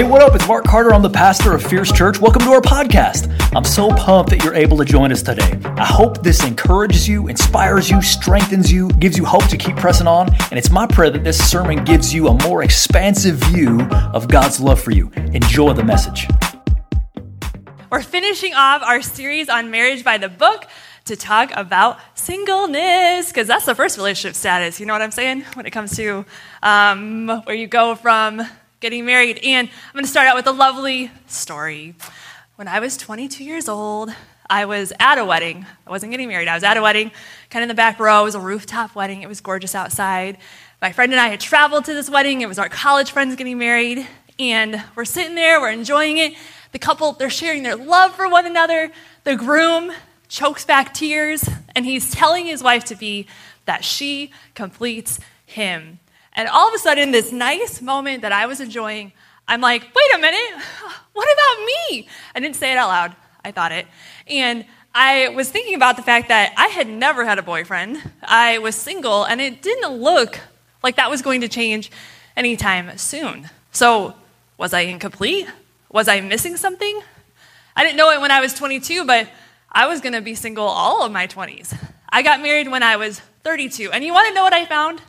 Hey, 0.00 0.08
what 0.08 0.22
up? 0.22 0.34
It's 0.34 0.48
Mark 0.48 0.64
Carter. 0.64 0.94
I'm 0.94 1.02
the 1.02 1.10
pastor 1.10 1.54
of 1.54 1.62
Fierce 1.62 1.92
Church. 1.92 2.18
Welcome 2.18 2.40
to 2.44 2.52
our 2.52 2.62
podcast. 2.62 3.30
I'm 3.54 3.64
so 3.64 3.90
pumped 3.90 4.30
that 4.30 4.42
you're 4.42 4.54
able 4.54 4.78
to 4.78 4.84
join 4.86 5.12
us 5.12 5.20
today. 5.20 5.60
I 5.76 5.84
hope 5.84 6.22
this 6.22 6.42
encourages 6.42 7.06
you, 7.06 7.28
inspires 7.28 7.90
you, 7.90 8.00
strengthens 8.00 8.72
you, 8.72 8.88
gives 8.92 9.18
you 9.18 9.26
hope 9.26 9.46
to 9.48 9.58
keep 9.58 9.76
pressing 9.76 10.06
on. 10.06 10.34
And 10.48 10.54
it's 10.54 10.70
my 10.70 10.86
prayer 10.86 11.10
that 11.10 11.22
this 11.22 11.36
sermon 11.50 11.84
gives 11.84 12.14
you 12.14 12.28
a 12.28 12.44
more 12.44 12.62
expansive 12.62 13.36
view 13.50 13.82
of 14.14 14.26
God's 14.26 14.58
love 14.58 14.80
for 14.80 14.90
you. 14.90 15.10
Enjoy 15.34 15.74
the 15.74 15.84
message. 15.84 16.26
We're 17.92 18.00
finishing 18.00 18.54
off 18.54 18.80
our 18.82 19.02
series 19.02 19.50
on 19.50 19.70
marriage 19.70 20.02
by 20.02 20.16
the 20.16 20.30
book 20.30 20.66
to 21.04 21.16
talk 21.16 21.50
about 21.54 21.98
singleness, 22.14 23.28
because 23.28 23.46
that's 23.46 23.66
the 23.66 23.74
first 23.74 23.98
relationship 23.98 24.34
status. 24.34 24.80
You 24.80 24.86
know 24.86 24.94
what 24.94 25.02
I'm 25.02 25.10
saying? 25.10 25.42
When 25.52 25.66
it 25.66 25.72
comes 25.72 25.94
to 25.96 26.24
um, 26.62 27.28
where 27.44 27.54
you 27.54 27.66
go 27.66 27.96
from 27.96 28.40
getting 28.80 29.04
married. 29.04 29.38
And 29.44 29.68
I'm 29.68 29.92
going 29.92 30.04
to 30.04 30.10
start 30.10 30.26
out 30.26 30.34
with 30.34 30.46
a 30.46 30.52
lovely 30.52 31.10
story. 31.26 31.94
When 32.56 32.66
I 32.66 32.80
was 32.80 32.96
22 32.96 33.44
years 33.44 33.68
old, 33.68 34.10
I 34.48 34.64
was 34.64 34.92
at 34.98 35.18
a 35.18 35.24
wedding. 35.24 35.66
I 35.86 35.90
wasn't 35.90 36.10
getting 36.12 36.28
married. 36.28 36.48
I 36.48 36.54
was 36.54 36.64
at 36.64 36.76
a 36.76 36.82
wedding, 36.82 37.10
kind 37.50 37.62
of 37.62 37.64
in 37.64 37.68
the 37.68 37.74
back 37.74 38.00
row. 38.00 38.22
It 38.22 38.24
was 38.24 38.34
a 38.34 38.40
rooftop 38.40 38.94
wedding. 38.94 39.22
It 39.22 39.28
was 39.28 39.40
gorgeous 39.40 39.74
outside. 39.74 40.38
My 40.80 40.92
friend 40.92 41.12
and 41.12 41.20
I 41.20 41.28
had 41.28 41.40
traveled 41.40 41.84
to 41.84 41.94
this 41.94 42.08
wedding. 42.08 42.40
It 42.40 42.48
was 42.48 42.58
our 42.58 42.70
college 42.70 43.12
friends 43.12 43.36
getting 43.36 43.58
married. 43.58 44.06
And 44.38 44.82
we're 44.96 45.04
sitting 45.04 45.34
there, 45.34 45.60
we're 45.60 45.70
enjoying 45.70 46.16
it. 46.16 46.32
The 46.72 46.78
couple, 46.78 47.12
they're 47.12 47.28
sharing 47.28 47.62
their 47.62 47.76
love 47.76 48.14
for 48.14 48.28
one 48.30 48.46
another. 48.46 48.90
The 49.24 49.36
groom 49.36 49.92
chokes 50.28 50.64
back 50.64 50.94
tears, 50.94 51.46
and 51.74 51.84
he's 51.84 52.10
telling 52.10 52.46
his 52.46 52.62
wife 52.62 52.84
to 52.84 52.94
be 52.94 53.26
that 53.66 53.84
she 53.84 54.30
completes 54.54 55.20
him. 55.44 55.98
And 56.34 56.48
all 56.48 56.68
of 56.68 56.74
a 56.74 56.78
sudden, 56.78 57.10
this 57.10 57.32
nice 57.32 57.82
moment 57.82 58.22
that 58.22 58.32
I 58.32 58.46
was 58.46 58.60
enjoying, 58.60 59.12
I'm 59.48 59.60
like, 59.60 59.82
wait 59.82 60.14
a 60.14 60.18
minute, 60.18 60.64
what 61.12 61.28
about 61.32 61.66
me? 61.66 62.08
I 62.34 62.40
didn't 62.40 62.56
say 62.56 62.72
it 62.72 62.76
out 62.76 62.88
loud, 62.88 63.16
I 63.44 63.50
thought 63.50 63.72
it. 63.72 63.86
And 64.26 64.64
I 64.94 65.28
was 65.28 65.48
thinking 65.48 65.74
about 65.74 65.96
the 65.96 66.02
fact 66.02 66.28
that 66.28 66.52
I 66.56 66.68
had 66.68 66.88
never 66.88 67.24
had 67.24 67.38
a 67.38 67.42
boyfriend. 67.42 68.02
I 68.22 68.58
was 68.58 68.74
single, 68.74 69.24
and 69.24 69.40
it 69.40 69.62
didn't 69.62 69.92
look 69.92 70.40
like 70.82 70.96
that 70.96 71.10
was 71.10 71.22
going 71.22 71.42
to 71.42 71.48
change 71.48 71.90
anytime 72.36 72.96
soon. 72.98 73.50
So, 73.72 74.14
was 74.56 74.72
I 74.72 74.80
incomplete? 74.80 75.46
Was 75.90 76.08
I 76.08 76.20
missing 76.20 76.56
something? 76.56 77.02
I 77.76 77.84
didn't 77.84 77.96
know 77.96 78.10
it 78.10 78.20
when 78.20 78.30
I 78.30 78.40
was 78.40 78.52
22, 78.54 79.04
but 79.04 79.28
I 79.70 79.86
was 79.86 80.00
going 80.00 80.12
to 80.12 80.20
be 80.20 80.34
single 80.34 80.66
all 80.66 81.04
of 81.04 81.12
my 81.12 81.26
20s. 81.26 81.76
I 82.08 82.22
got 82.22 82.40
married 82.40 82.68
when 82.68 82.82
I 82.82 82.96
was 82.96 83.20
32. 83.44 83.92
And 83.92 84.04
you 84.04 84.12
want 84.12 84.28
to 84.28 84.34
know 84.34 84.42
what 84.42 84.52
I 84.52 84.66
found? 84.66 85.00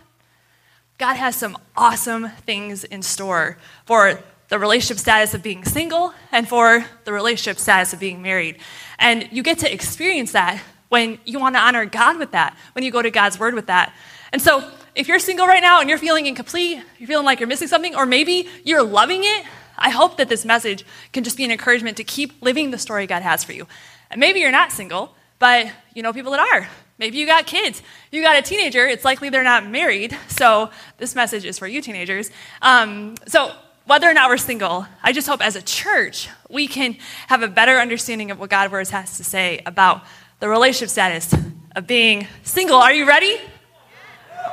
God 1.01 1.15
has 1.15 1.35
some 1.35 1.57
awesome 1.75 2.29
things 2.45 2.83
in 2.83 3.01
store 3.01 3.57
for 3.87 4.19
the 4.49 4.59
relationship 4.59 4.99
status 4.99 5.33
of 5.33 5.41
being 5.41 5.65
single 5.65 6.13
and 6.31 6.47
for 6.47 6.85
the 7.05 7.11
relationship 7.11 7.57
status 7.57 7.91
of 7.91 7.99
being 7.99 8.21
married. 8.21 8.59
And 8.99 9.27
you 9.31 9.41
get 9.41 9.57
to 9.59 9.73
experience 9.73 10.33
that 10.33 10.61
when 10.89 11.17
you 11.25 11.39
want 11.39 11.55
to 11.55 11.59
honor 11.59 11.85
God 11.85 12.19
with 12.19 12.33
that, 12.33 12.55
when 12.73 12.85
you 12.85 12.91
go 12.91 13.01
to 13.01 13.09
God's 13.09 13.39
word 13.39 13.55
with 13.55 13.65
that. 13.65 13.91
And 14.31 14.39
so, 14.39 14.63
if 14.93 15.07
you're 15.07 15.17
single 15.17 15.47
right 15.47 15.63
now 15.63 15.79
and 15.79 15.89
you're 15.89 15.97
feeling 15.97 16.27
incomplete, 16.27 16.83
you're 16.99 17.07
feeling 17.07 17.25
like 17.25 17.39
you're 17.39 17.49
missing 17.49 17.67
something, 17.67 17.95
or 17.95 18.05
maybe 18.05 18.47
you're 18.63 18.83
loving 18.83 19.21
it, 19.23 19.43
I 19.79 19.89
hope 19.89 20.17
that 20.17 20.29
this 20.29 20.45
message 20.45 20.85
can 21.13 21.23
just 21.23 21.35
be 21.35 21.43
an 21.45 21.49
encouragement 21.49 21.97
to 21.97 22.03
keep 22.03 22.39
living 22.43 22.69
the 22.69 22.77
story 22.77 23.07
God 23.07 23.23
has 23.23 23.43
for 23.43 23.53
you. 23.53 23.65
And 24.11 24.19
maybe 24.19 24.39
you're 24.39 24.51
not 24.51 24.71
single, 24.71 25.15
but 25.39 25.65
you 25.95 26.03
know 26.03 26.13
people 26.13 26.31
that 26.33 26.41
are. 26.53 26.69
Maybe 27.01 27.17
you 27.17 27.25
got 27.25 27.47
kids. 27.47 27.81
You 28.11 28.21
got 28.21 28.37
a 28.37 28.43
teenager. 28.43 28.85
It's 28.85 29.03
likely 29.03 29.31
they're 29.31 29.43
not 29.43 29.67
married. 29.67 30.15
So 30.27 30.69
this 30.99 31.15
message 31.15 31.45
is 31.45 31.57
for 31.57 31.65
you 31.65 31.81
teenagers. 31.81 32.29
Um, 32.61 33.15
so 33.25 33.53
whether 33.85 34.07
or 34.07 34.13
not 34.13 34.29
we're 34.29 34.37
single, 34.37 34.85
I 35.01 35.11
just 35.11 35.27
hope 35.27 35.43
as 35.43 35.55
a 35.55 35.63
church 35.63 36.29
we 36.47 36.67
can 36.67 36.97
have 37.25 37.41
a 37.41 37.47
better 37.47 37.79
understanding 37.79 38.29
of 38.29 38.39
what 38.39 38.51
God's 38.51 38.71
Word 38.71 38.87
has 38.89 39.17
to 39.17 39.23
say 39.23 39.63
about 39.65 40.03
the 40.39 40.47
relationship 40.47 40.89
status 40.89 41.33
of 41.75 41.87
being 41.87 42.27
single. 42.43 42.77
Are 42.77 42.93
you 42.93 43.07
ready? 43.07 43.35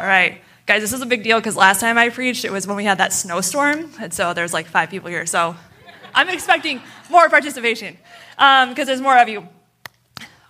All 0.01 0.07
right. 0.07 0.41
Guys, 0.65 0.81
this 0.81 0.95
is 0.95 1.03
a 1.03 1.07
big 1.07 1.23
deal 1.23 1.39
because 1.39 1.55
last 1.55 1.81
time 1.81 1.99
I 1.99 2.09
preached, 2.09 2.47
it 2.47 2.51
was 2.51 2.67
when 2.67 2.79
we 2.79 2.85
had 2.85 2.97
that 2.97 3.13
snowstorm. 3.13 3.93
And 4.01 4.15
so 4.15 4.33
there's 4.33 4.55
like 4.55 4.69
five 4.69 4.89
people 4.89 5.11
here. 5.11 5.27
So 5.27 5.55
I'm 6.15 6.31
expecting 6.31 6.81
more 7.11 7.29
participation 7.29 7.99
because 8.37 8.69
um, 8.69 8.87
there's 8.87 9.03
more 9.03 9.19
of 9.19 9.29
you. 9.29 9.47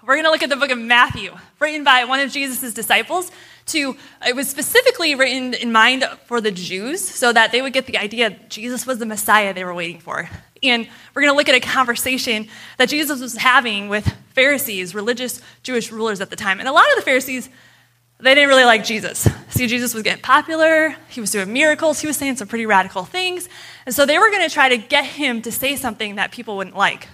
We're 0.09 0.15
going 0.15 0.25
to 0.25 0.31
look 0.31 0.43
at 0.43 0.49
the 0.49 0.57
book 0.57 0.71
of 0.71 0.79
Matthew, 0.79 1.37
written 1.61 1.85
by 1.85 2.07
one 2.07 2.21
of 2.21 2.33
Jesus' 2.33 2.73
disciples. 2.73 3.31
To, 3.67 3.95
it 4.27 4.35
was 4.35 4.49
specifically 4.49 5.15
written 5.15 5.53
in 5.53 5.71
mind 5.71 6.03
for 6.25 6.41
the 6.41 6.51
Jews 6.51 7.07
so 7.07 7.31
that 7.31 7.53
they 7.53 7.61
would 7.61 7.75
get 7.75 7.85
the 7.85 7.99
idea 7.99 8.31
Jesus 8.49 8.87
was 8.87 8.97
the 8.97 9.05
Messiah 9.05 9.53
they 9.53 9.65
were 9.65 9.75
waiting 9.75 10.01
for. 10.01 10.31
And 10.63 10.89
we're 11.13 11.21
going 11.21 11.35
to 11.35 11.37
look 11.37 11.51
at 11.51 11.55
a 11.55 11.61
conversation 11.61 12.49
that 12.79 12.89
Jesus 12.89 13.21
was 13.21 13.37
having 13.37 13.91
with 13.91 14.11
Pharisees, 14.33 14.95
religious 14.95 15.43
Jewish 15.63 15.93
rulers 15.93 16.23
at 16.23 16.31
the 16.31 16.37
time. 16.37 16.59
And 16.59 16.67
a 16.67 16.73
lot 16.73 16.89
of 16.89 16.97
the 16.97 17.03
Pharisees, 17.03 17.51
they 18.19 18.35
didn't 18.35 18.49
really 18.49 18.65
like 18.65 18.85
Jesus. 18.85 19.29
See, 19.51 19.67
Jesus 19.67 19.93
was 19.93 20.05
getting 20.05 20.23
popular, 20.23 20.97
he 21.11 21.21
was 21.21 21.33
doing 21.33 21.53
miracles, 21.53 22.01
he 22.01 22.07
was 22.07 22.17
saying 22.17 22.37
some 22.37 22.49
pretty 22.49 22.65
radical 22.65 23.05
things. 23.05 23.47
And 23.85 23.95
so 23.95 24.07
they 24.07 24.19
were 24.19 24.31
going 24.31 24.49
to 24.49 24.55
try 24.55 24.71
to 24.71 24.79
get 24.79 25.05
him 25.05 25.43
to 25.43 25.53
say 25.53 25.77
something 25.77 26.15
that 26.15 26.33
people 26.33 26.57
wouldn't 26.57 26.77
like. 26.79 27.09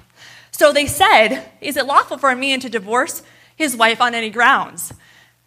So 0.56 0.72
they 0.72 0.86
said, 0.86 1.50
Is 1.60 1.76
it 1.76 1.84
lawful 1.84 2.16
for 2.16 2.30
a 2.30 2.36
man 2.36 2.60
to 2.60 2.68
divorce 2.68 3.24
his 3.56 3.76
wife 3.76 4.00
on 4.00 4.14
any 4.14 4.30
grounds? 4.30 4.92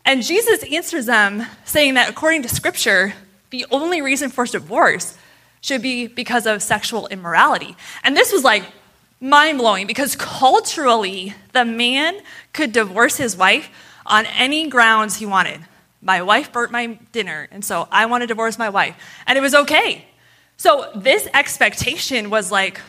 And 0.03 0.21
Jesus 0.21 0.63
answers 0.63 1.05
them 1.05 1.45
saying 1.63 1.93
that 1.93 2.09
according 2.09 2.41
to 2.41 2.49
scripture, 2.49 3.13
the 3.49 3.65
only 3.71 4.01
reason 4.01 4.29
for 4.29 4.45
divorce 4.45 5.17
should 5.61 5.81
be 5.81 6.07
because 6.07 6.45
of 6.45 6.61
sexual 6.61 7.07
immorality. 7.07 7.77
And 8.03 8.17
this 8.17 8.33
was 8.33 8.43
like 8.43 8.65
mind 9.21 9.59
blowing 9.59 9.87
because 9.87 10.17
culturally, 10.17 11.33
the 11.53 11.63
man 11.63 12.19
could 12.51 12.73
divorce 12.73 13.15
his 13.15 13.37
wife 13.37 13.69
on 14.05 14.25
any 14.25 14.67
grounds 14.67 15.15
he 15.15 15.25
wanted. 15.25 15.61
My 16.01 16.21
wife 16.21 16.51
burnt 16.51 16.73
my 16.73 16.99
dinner, 17.13 17.47
and 17.49 17.63
so 17.63 17.87
I 17.93 18.07
want 18.07 18.23
to 18.23 18.27
divorce 18.27 18.59
my 18.59 18.67
wife. 18.67 18.97
And 19.25 19.37
it 19.37 19.41
was 19.41 19.55
okay. 19.55 20.05
So 20.57 20.91
this 20.97 21.29
expectation 21.33 22.29
was 22.29 22.51
like 22.51 22.81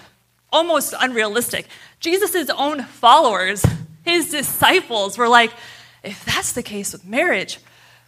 almost 0.53 0.95
unrealistic. 0.99 1.67
Jesus' 2.01 2.51
own 2.51 2.85
followers, 2.85 3.65
his 4.05 4.31
disciples, 4.31 5.19
were 5.19 5.29
like, 5.29 5.53
if 6.03 6.25
that's 6.25 6.53
the 6.53 6.63
case 6.63 6.93
with 6.93 7.05
marriage, 7.05 7.59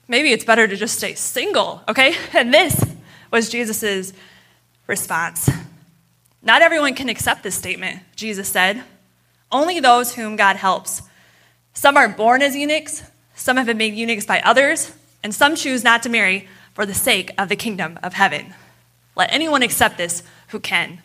maybe 0.08 0.32
it's 0.32 0.44
better 0.44 0.66
to 0.66 0.76
just 0.76 0.96
stay 0.96 1.14
single, 1.14 1.82
okay? 1.88 2.14
And 2.32 2.52
this 2.52 2.84
was 3.30 3.48
Jesus' 3.48 4.12
response. 4.86 5.50
Not 6.42 6.62
everyone 6.62 6.94
can 6.94 7.08
accept 7.08 7.42
this 7.42 7.54
statement, 7.54 8.00
Jesus 8.16 8.48
said. 8.48 8.82
Only 9.52 9.80
those 9.80 10.14
whom 10.14 10.36
God 10.36 10.56
helps. 10.56 11.02
Some 11.74 11.96
are 11.96 12.08
born 12.08 12.42
as 12.42 12.56
eunuchs, 12.56 13.02
some 13.34 13.56
have 13.56 13.66
been 13.66 13.78
made 13.78 13.94
eunuchs 13.94 14.26
by 14.26 14.40
others, 14.40 14.92
and 15.22 15.34
some 15.34 15.54
choose 15.54 15.84
not 15.84 16.02
to 16.02 16.08
marry 16.08 16.48
for 16.72 16.86
the 16.86 16.94
sake 16.94 17.32
of 17.36 17.48
the 17.48 17.56
kingdom 17.56 17.98
of 18.02 18.14
heaven. 18.14 18.54
Let 19.16 19.32
anyone 19.32 19.62
accept 19.62 19.98
this 19.98 20.22
who 20.48 20.60
can. 20.60 21.02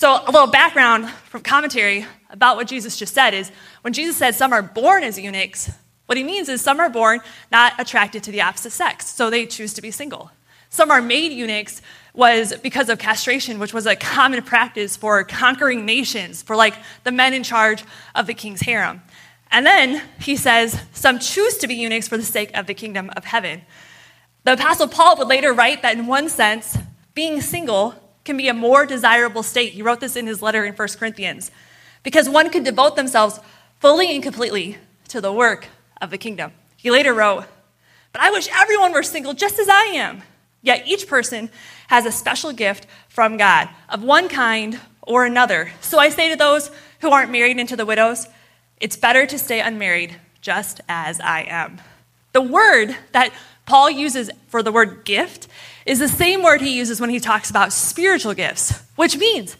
So, 0.00 0.14
a 0.14 0.32
little 0.32 0.46
background 0.46 1.10
from 1.28 1.42
commentary 1.42 2.06
about 2.30 2.56
what 2.56 2.66
Jesus 2.66 2.96
just 2.96 3.12
said 3.12 3.34
is 3.34 3.52
when 3.82 3.92
Jesus 3.92 4.16
said 4.16 4.34
some 4.34 4.50
are 4.50 4.62
born 4.62 5.04
as 5.04 5.18
eunuchs, 5.18 5.70
what 6.06 6.16
he 6.16 6.24
means 6.24 6.48
is 6.48 6.62
some 6.62 6.80
are 6.80 6.88
born 6.88 7.20
not 7.52 7.74
attracted 7.78 8.22
to 8.22 8.32
the 8.32 8.40
opposite 8.40 8.70
sex, 8.70 9.06
so 9.08 9.28
they 9.28 9.44
choose 9.44 9.74
to 9.74 9.82
be 9.82 9.90
single. 9.90 10.30
Some 10.70 10.90
are 10.90 11.02
made 11.02 11.32
eunuchs 11.32 11.82
was 12.14 12.54
because 12.62 12.88
of 12.88 12.98
castration, 12.98 13.58
which 13.58 13.74
was 13.74 13.84
a 13.84 13.94
common 13.94 14.42
practice 14.42 14.96
for 14.96 15.22
conquering 15.22 15.84
nations, 15.84 16.42
for 16.42 16.56
like 16.56 16.76
the 17.04 17.12
men 17.12 17.34
in 17.34 17.42
charge 17.42 17.84
of 18.14 18.26
the 18.26 18.32
king's 18.32 18.62
harem. 18.62 19.02
And 19.50 19.66
then 19.66 20.02
he 20.18 20.34
says, 20.34 20.80
some 20.94 21.18
choose 21.18 21.58
to 21.58 21.68
be 21.68 21.74
eunuchs 21.74 22.08
for 22.08 22.16
the 22.16 22.22
sake 22.22 22.56
of 22.56 22.66
the 22.66 22.72
kingdom 22.72 23.10
of 23.18 23.26
heaven. 23.26 23.60
The 24.44 24.54
Apostle 24.54 24.88
Paul 24.88 25.18
would 25.18 25.28
later 25.28 25.52
write 25.52 25.82
that 25.82 25.98
in 25.98 26.06
one 26.06 26.30
sense, 26.30 26.78
being 27.12 27.42
single 27.42 28.09
can 28.30 28.36
be 28.36 28.48
a 28.48 28.54
more 28.54 28.86
desirable 28.86 29.42
state. 29.42 29.72
He 29.72 29.82
wrote 29.82 29.98
this 29.98 30.14
in 30.14 30.28
his 30.28 30.40
letter 30.40 30.64
in 30.64 30.72
1 30.74 30.88
Corinthians. 31.00 31.50
Because 32.04 32.28
one 32.28 32.48
could 32.48 32.62
devote 32.62 32.94
themselves 32.94 33.40
fully 33.80 34.14
and 34.14 34.22
completely 34.22 34.78
to 35.08 35.20
the 35.20 35.32
work 35.32 35.66
of 36.00 36.10
the 36.10 36.18
kingdom. 36.18 36.52
He 36.76 36.92
later 36.92 37.12
wrote, 37.12 37.46
But 38.12 38.22
I 38.22 38.30
wish 38.30 38.48
everyone 38.52 38.92
were 38.92 39.02
single 39.02 39.34
just 39.34 39.58
as 39.58 39.68
I 39.68 39.86
am. 39.94 40.22
Yet 40.62 40.86
each 40.86 41.08
person 41.08 41.50
has 41.88 42.06
a 42.06 42.12
special 42.12 42.52
gift 42.52 42.86
from 43.08 43.36
God 43.36 43.68
of 43.88 44.04
one 44.04 44.28
kind 44.28 44.78
or 45.02 45.24
another. 45.24 45.72
So 45.80 45.98
I 45.98 46.08
say 46.08 46.30
to 46.30 46.36
those 46.36 46.70
who 47.00 47.10
aren't 47.10 47.32
married 47.32 47.58
and 47.58 47.68
to 47.68 47.76
the 47.76 47.86
widows, 47.86 48.28
it's 48.80 48.96
better 48.96 49.26
to 49.26 49.38
stay 49.38 49.60
unmarried 49.60 50.14
just 50.40 50.80
as 50.88 51.18
I 51.18 51.46
am. 51.48 51.80
The 52.30 52.42
word 52.42 52.96
that 53.10 53.32
Paul 53.70 53.88
uses 53.88 54.32
for 54.48 54.64
the 54.64 54.72
word 54.72 55.04
gift 55.04 55.46
is 55.86 56.00
the 56.00 56.08
same 56.08 56.42
word 56.42 56.60
he 56.60 56.76
uses 56.76 57.00
when 57.00 57.10
he 57.10 57.20
talks 57.20 57.50
about 57.50 57.72
spiritual 57.72 58.34
gifts, 58.34 58.82
which 58.96 59.16
means 59.16 59.56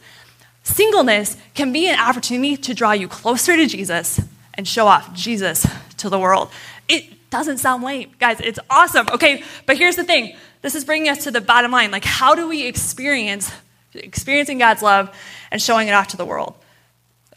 singleness 0.64 1.36
can 1.54 1.72
be 1.72 1.88
an 1.88 1.96
opportunity 1.96 2.56
to 2.56 2.74
draw 2.74 2.90
you 2.90 3.06
closer 3.06 3.54
to 3.54 3.68
Jesus 3.68 4.20
and 4.54 4.66
show 4.66 4.88
off 4.88 5.14
Jesus 5.14 5.64
to 5.98 6.10
the 6.10 6.18
world. 6.18 6.50
It 6.88 7.30
doesn't 7.30 7.58
sound 7.58 7.84
lame. 7.84 8.10
Guys, 8.18 8.40
it's 8.40 8.58
awesome. 8.68 9.06
Okay, 9.10 9.44
but 9.64 9.78
here's 9.78 9.94
the 9.94 10.02
thing 10.02 10.34
this 10.60 10.74
is 10.74 10.84
bringing 10.84 11.08
us 11.08 11.22
to 11.22 11.30
the 11.30 11.40
bottom 11.40 11.70
line. 11.70 11.92
Like, 11.92 12.04
how 12.04 12.34
do 12.34 12.48
we 12.48 12.66
experience 12.66 13.52
experiencing 13.94 14.58
God's 14.58 14.82
love 14.82 15.16
and 15.52 15.62
showing 15.62 15.86
it 15.86 15.92
off 15.92 16.08
to 16.08 16.16
the 16.16 16.24
world. 16.24 16.54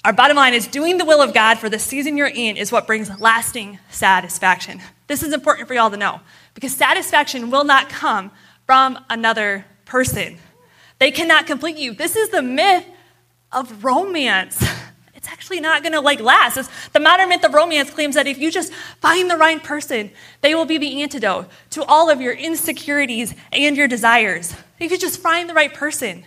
Our 0.03 0.13
bottom 0.13 0.35
line 0.35 0.55
is 0.55 0.67
doing 0.67 0.97
the 0.97 1.05
will 1.05 1.21
of 1.21 1.35
God 1.35 1.59
for 1.59 1.69
the 1.69 1.77
season 1.77 2.17
you're 2.17 2.27
in 2.27 2.57
is 2.57 2.71
what 2.71 2.87
brings 2.87 3.19
lasting 3.19 3.77
satisfaction. 3.89 4.81
This 5.07 5.23
is 5.23 5.33
important 5.33 5.67
for 5.67 5.73
y'all 5.73 5.89
to 5.91 5.97
know 5.97 6.21
because 6.53 6.73
satisfaction 6.73 7.51
will 7.51 7.63
not 7.63 7.89
come 7.89 8.31
from 8.65 8.99
another 9.09 9.65
person. 9.85 10.37
They 10.99 11.11
cannot 11.11 11.47
complete 11.47 11.77
you. 11.77 11.93
This 11.93 12.15
is 12.15 12.29
the 12.29 12.41
myth 12.41 12.85
of 13.51 13.83
romance. 13.83 14.63
It's 15.23 15.31
actually 15.31 15.61
not 15.61 15.83
going 15.83 15.93
to 15.93 16.01
like 16.01 16.19
last. 16.19 16.57
It's, 16.57 16.69
the 16.89 16.99
modern 16.99 17.29
myth 17.29 17.45
of 17.45 17.53
romance 17.53 17.89
claims 17.89 18.15
that 18.15 18.27
if 18.27 18.37
you 18.39 18.51
just 18.51 18.73
find 18.73 19.31
the 19.31 19.37
right 19.37 19.63
person, 19.63 20.11
they 20.41 20.53
will 20.53 20.65
be 20.65 20.77
the 20.77 21.01
antidote 21.01 21.47
to 21.69 21.85
all 21.85 22.09
of 22.09 22.19
your 22.19 22.33
insecurities 22.33 23.33
and 23.53 23.77
your 23.77 23.87
desires. 23.87 24.53
If 24.81 24.91
you 24.91 24.97
just 24.97 25.21
find 25.21 25.49
the 25.49 25.53
right 25.53 25.73
person, 25.73 26.25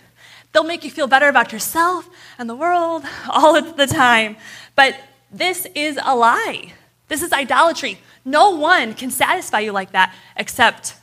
they'll 0.51 0.63
make 0.63 0.83
you 0.83 0.89
feel 0.89 1.05
better 1.05 1.27
about 1.27 1.51
yourself 1.51 2.09
and 2.39 2.49
the 2.49 2.55
world 2.55 3.03
all 3.29 3.55
of 3.55 3.77
the 3.77 3.85
time. 3.85 4.35
But 4.73 4.95
this 5.31 5.67
is 5.75 5.99
a 6.03 6.15
lie. 6.15 6.73
This 7.07 7.21
is 7.21 7.31
idolatry. 7.31 7.99
No 8.25 8.51
one 8.51 8.93
can 8.93 9.11
satisfy 9.11 9.59
you 9.59 9.71
like 9.71 9.91
that 9.91 10.13
except 10.35 10.95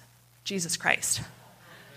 Jesus 0.44 0.76
Christ. 0.76 1.22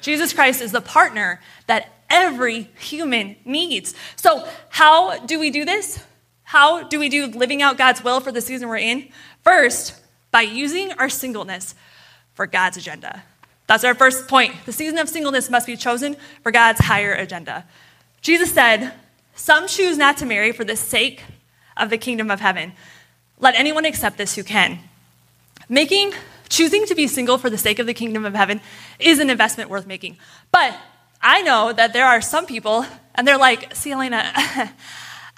Jesus 0.02 0.34
Christ 0.34 0.62
is 0.62 0.72
the 0.72 0.82
partner 0.82 1.42
that 1.68 1.92
every 2.10 2.70
human 2.80 3.36
needs. 3.44 3.94
So, 4.16 4.48
how 4.70 5.20
do 5.26 5.40
we 5.40 5.50
do 5.50 5.66
this? 5.66 6.04
How 6.44 6.84
do 6.84 7.00
we 7.00 7.10
do 7.10 7.28
living 7.28 7.62
out 7.62 7.78
God's 7.78 8.04
will 8.04 8.22
for 8.22 8.32
the 8.32 8.40
season 8.40 8.70
we're 8.70 8.78
in? 8.78 9.10
First, 9.44 10.00
by 10.32 10.42
using 10.42 10.94
our 10.94 11.10
singleness 11.10 11.76
for 12.34 12.48
God's 12.48 12.78
agenda. 12.78 13.24
That's 13.68 13.84
our 13.84 13.94
first 13.94 14.28
point. 14.30 14.54
The 14.66 14.72
season 14.72 14.98
of 14.98 15.10
singleness 15.10 15.50
must 15.50 15.68
be 15.68 15.76
chosen 15.76 16.16
for 16.42 16.52
God's 16.52 16.80
higher 16.80 17.14
agenda. 17.14 17.66
Jesus 18.22 18.54
said, 18.54 18.94
Some 19.36 19.68
choose 19.68 19.98
not 19.98 20.18
to 20.18 20.26
marry 20.26 20.54
for 20.54 20.64
the 20.64 20.78
sake 20.78 21.24
of 21.76 21.90
the 21.90 21.98
kingdom 21.98 22.32
of 22.32 22.40
heaven. 22.40 22.74
Let 23.40 23.56
anyone 23.56 23.86
accept 23.86 24.18
this 24.18 24.36
who 24.36 24.44
can. 24.44 24.80
Making, 25.70 26.14
choosing 26.50 26.86
to 26.86 26.96
be 26.96 27.08
single 27.08 27.38
for 27.38 27.50
the 27.50 27.58
sake 27.58 27.80
of 27.80 27.86
the 27.86 27.94
kingdom 27.94 28.26
of 28.26 28.34
heaven 28.34 28.62
is 29.00 29.20
an 29.20 29.30
investment 29.30 29.70
worth 29.70 29.86
making. 29.86 30.18
But 30.52 30.76
I 31.22 31.42
know 31.42 31.74
that 31.74 31.94
there 31.94 32.06
are 32.06 32.22
some 32.22 32.46
people, 32.46 32.86
and 33.16 33.28
they're 33.28 33.38
like, 33.38 33.76
see, 33.76 33.92
Elena, 33.92 34.32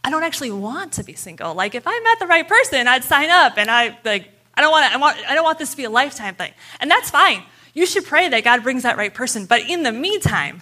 I 0.03 0.09
don't 0.09 0.23
actually 0.23 0.51
want 0.51 0.93
to 0.93 1.03
be 1.03 1.13
single. 1.13 1.53
Like, 1.53 1.75
if 1.75 1.83
I 1.85 1.99
met 1.99 2.19
the 2.19 2.27
right 2.27 2.47
person, 2.47 2.87
I'd 2.87 3.03
sign 3.03 3.29
up, 3.29 3.57
and 3.57 3.69
I 3.69 3.97
like, 4.05 4.29
I 4.53 4.61
don't 4.61 4.71
want, 4.71 4.93
I 4.93 4.97
want, 4.97 5.17
I 5.27 5.35
don't 5.35 5.43
want 5.43 5.59
this 5.59 5.71
to 5.71 5.77
be 5.77 5.85
a 5.85 5.89
lifetime 5.89 6.35
thing, 6.35 6.53
and 6.79 6.89
that's 6.89 7.09
fine. 7.09 7.43
You 7.73 7.85
should 7.85 8.05
pray 8.05 8.27
that 8.29 8.43
God 8.43 8.63
brings 8.63 8.83
that 8.83 8.97
right 8.97 9.13
person. 9.13 9.45
But 9.45 9.61
in 9.61 9.83
the 9.83 9.91
meantime, 9.91 10.61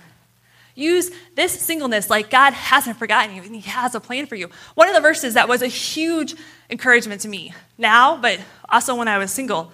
use 0.78 1.12
this 1.36 1.60
singleness 1.60 2.10
like 2.10 2.30
God 2.30 2.54
hasn't 2.54 2.98
forgotten 2.98 3.36
you 3.36 3.42
and 3.42 3.56
He 3.56 3.62
has 3.70 3.96
a 3.96 4.00
plan 4.00 4.28
for 4.28 4.36
you. 4.36 4.50
One 4.76 4.88
of 4.88 4.96
the 4.96 5.02
verses 5.02 5.34
that 5.34 5.50
was 5.50 5.62
a 5.62 5.68
huge 5.68 6.36
encouragement 6.70 7.22
to 7.22 7.28
me 7.28 7.54
now, 7.78 8.16
but 8.16 8.40
also 8.70 8.96
when 8.96 9.08
I 9.08 9.18
was 9.18 9.32
single, 9.32 9.72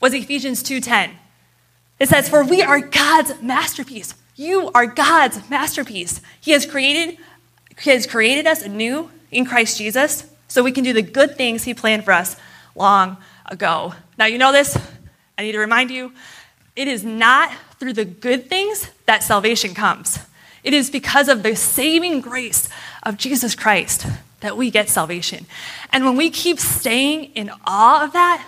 was 0.00 0.12
Ephesians 0.12 0.62
2:10. 0.62 1.12
It 1.98 2.08
says, 2.08 2.28
"For 2.28 2.42
we 2.42 2.62
are 2.62 2.80
God's 2.80 3.40
masterpiece. 3.40 4.14
You 4.34 4.70
are 4.74 4.86
God's 4.86 5.48
masterpiece. 5.48 6.20
He 6.40 6.50
has 6.52 6.66
created 6.66 7.18
he 7.78 7.90
has 7.90 8.06
created 8.06 8.46
us 8.46 8.60
anew 8.60 9.10
in 9.30 9.46
Christ 9.46 9.78
Jesus 9.78 10.24
so 10.48 10.62
we 10.62 10.72
can 10.72 10.84
do 10.84 10.92
the 10.92 11.00
good 11.00 11.36
things 11.38 11.64
he 11.64 11.72
planned 11.72 12.04
for 12.04 12.12
us 12.12 12.36
long 12.74 13.16
ago." 13.46 13.94
Now 14.18 14.26
you 14.26 14.36
know 14.36 14.52
this. 14.52 14.76
I 15.38 15.42
need 15.42 15.52
to 15.52 15.58
remind 15.58 15.90
you, 15.90 16.12
it 16.76 16.88
is 16.88 17.04
not 17.04 17.52
through 17.78 17.94
the 17.94 18.04
good 18.04 18.50
things 18.50 18.88
that 19.06 19.22
salvation 19.22 19.74
comes. 19.74 20.18
It 20.62 20.74
is 20.74 20.90
because 20.90 21.28
of 21.28 21.42
the 21.42 21.56
saving 21.56 22.20
grace 22.20 22.68
of 23.02 23.16
Jesus 23.16 23.54
Christ 23.54 24.06
that 24.40 24.56
we 24.56 24.70
get 24.70 24.88
salvation. 24.88 25.46
And 25.92 26.04
when 26.04 26.16
we 26.16 26.30
keep 26.30 26.58
staying 26.58 27.32
in 27.34 27.50
awe 27.66 28.04
of 28.04 28.12
that, 28.12 28.46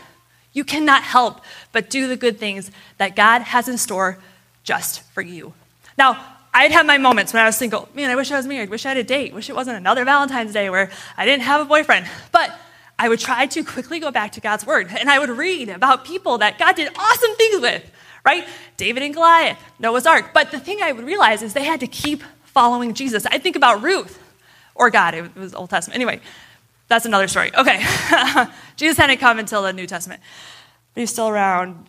you 0.53 0.64
cannot 0.64 1.03
help 1.03 1.41
but 1.73 1.88
do 1.88 2.06
the 2.06 2.17
good 2.17 2.38
things 2.38 2.70
that 2.99 3.17
God 3.17 3.43
has 3.43 3.69
in 3.69 3.79
store 3.79 4.19
just 4.64 5.03
for 5.12 5.23
you. 5.23 5.55
Now, 5.97 6.25
I'd 6.55 6.73
have 6.73 6.85
my 6.85 6.99
moments 6.99 7.32
when 7.32 7.43
I 7.43 7.47
was 7.47 7.56
single. 7.56 7.88
Man, 7.94 8.11
I 8.11 8.17
wish 8.17 8.31
I 8.31 8.37
was 8.37 8.47
married. 8.47 8.69
Wish 8.69 8.85
I 8.85 8.91
had 8.91 8.99
a 8.99 9.05
date. 9.05 9.32
Wish 9.32 9.49
it 9.49 9.56
wasn't 9.56 9.79
another 9.79 10.05
Valentine's 10.05 10.53
Day 10.53 10.69
where 10.69 10.91
I 11.17 11.25
didn't 11.25 11.44
have 11.44 11.62
a 11.62 11.65
boyfriend. 11.65 12.06
But 12.31 12.58
I 12.99 13.08
would 13.08 13.20
try 13.20 13.47
to 13.47 13.65
quickly 13.65 14.00
go 14.00 14.11
back 14.11 14.32
to 14.32 14.41
God's 14.41 14.67
word 14.67 14.88
and 14.91 15.08
I 15.08 15.19
would 15.19 15.31
read 15.31 15.70
about 15.70 16.05
people 16.05 16.38
that 16.38 16.58
God 16.58 16.76
did 16.76 16.93
awesome 16.97 17.35
things 17.37 17.61
with, 17.61 17.91
right? 18.24 18.46
David 18.76 19.02
and 19.02 19.14
Goliath, 19.14 19.58
Noah's 19.78 20.06
Ark. 20.06 20.30
But 20.32 20.50
the 20.50 20.60
thing 20.60 20.80
I 20.82 20.92
would 20.92 21.04
realize 21.04 21.42
is 21.42 21.54
they 21.54 21.64
had 21.64 21.80
to 21.80 21.86
keep 21.86 22.22
following 22.44 22.94
Jesus. 22.94 23.26
I 23.26 23.38
think 23.38 23.56
about 23.56 23.82
Ruth 23.82 24.19
or 24.74 24.90
God, 24.90 25.14
it 25.14 25.34
was 25.36 25.54
Old 25.54 25.70
Testament. 25.70 25.96
Anyway, 25.96 26.20
that's 26.88 27.06
another 27.06 27.28
story. 27.28 27.50
Okay. 27.56 27.84
Jesus 28.76 28.98
hadn't 28.98 29.19
come 29.19 29.38
until 29.38 29.62
the 29.62 29.72
New 29.72 29.86
Testament, 29.86 30.20
but 30.94 31.00
he's 31.00 31.10
still 31.10 31.28
around. 31.28 31.86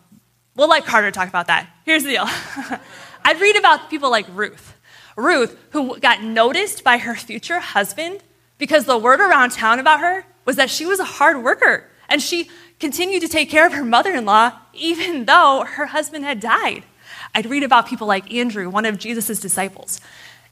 We'll 0.56 0.68
let 0.68 0.84
Carter 0.84 1.10
talk 1.10 1.28
about 1.28 1.46
that. 1.48 1.68
Here's 1.84 2.04
the 2.04 2.10
deal 2.10 2.24
I'd 3.24 3.40
read 3.40 3.56
about 3.56 3.90
people 3.90 4.10
like 4.10 4.26
Ruth. 4.32 4.74
Ruth, 5.16 5.56
who 5.70 5.98
got 6.00 6.22
noticed 6.22 6.82
by 6.82 6.98
her 6.98 7.14
future 7.14 7.60
husband 7.60 8.22
because 8.58 8.84
the 8.84 8.98
word 8.98 9.20
around 9.20 9.52
town 9.52 9.78
about 9.78 10.00
her 10.00 10.26
was 10.44 10.56
that 10.56 10.70
she 10.70 10.86
was 10.86 11.00
a 11.00 11.04
hard 11.04 11.42
worker 11.42 11.88
and 12.08 12.20
she 12.20 12.50
continued 12.80 13.20
to 13.22 13.28
take 13.28 13.50
care 13.50 13.66
of 13.66 13.72
her 13.72 13.84
mother 13.84 14.14
in 14.14 14.24
law 14.24 14.52
even 14.72 15.24
though 15.24 15.64
her 15.66 15.86
husband 15.86 16.24
had 16.24 16.40
died. 16.40 16.84
I'd 17.34 17.46
read 17.46 17.62
about 17.62 17.86
people 17.86 18.06
like 18.06 18.32
Andrew, 18.32 18.68
one 18.68 18.84
of 18.84 18.98
Jesus' 18.98 19.40
disciples. 19.40 20.00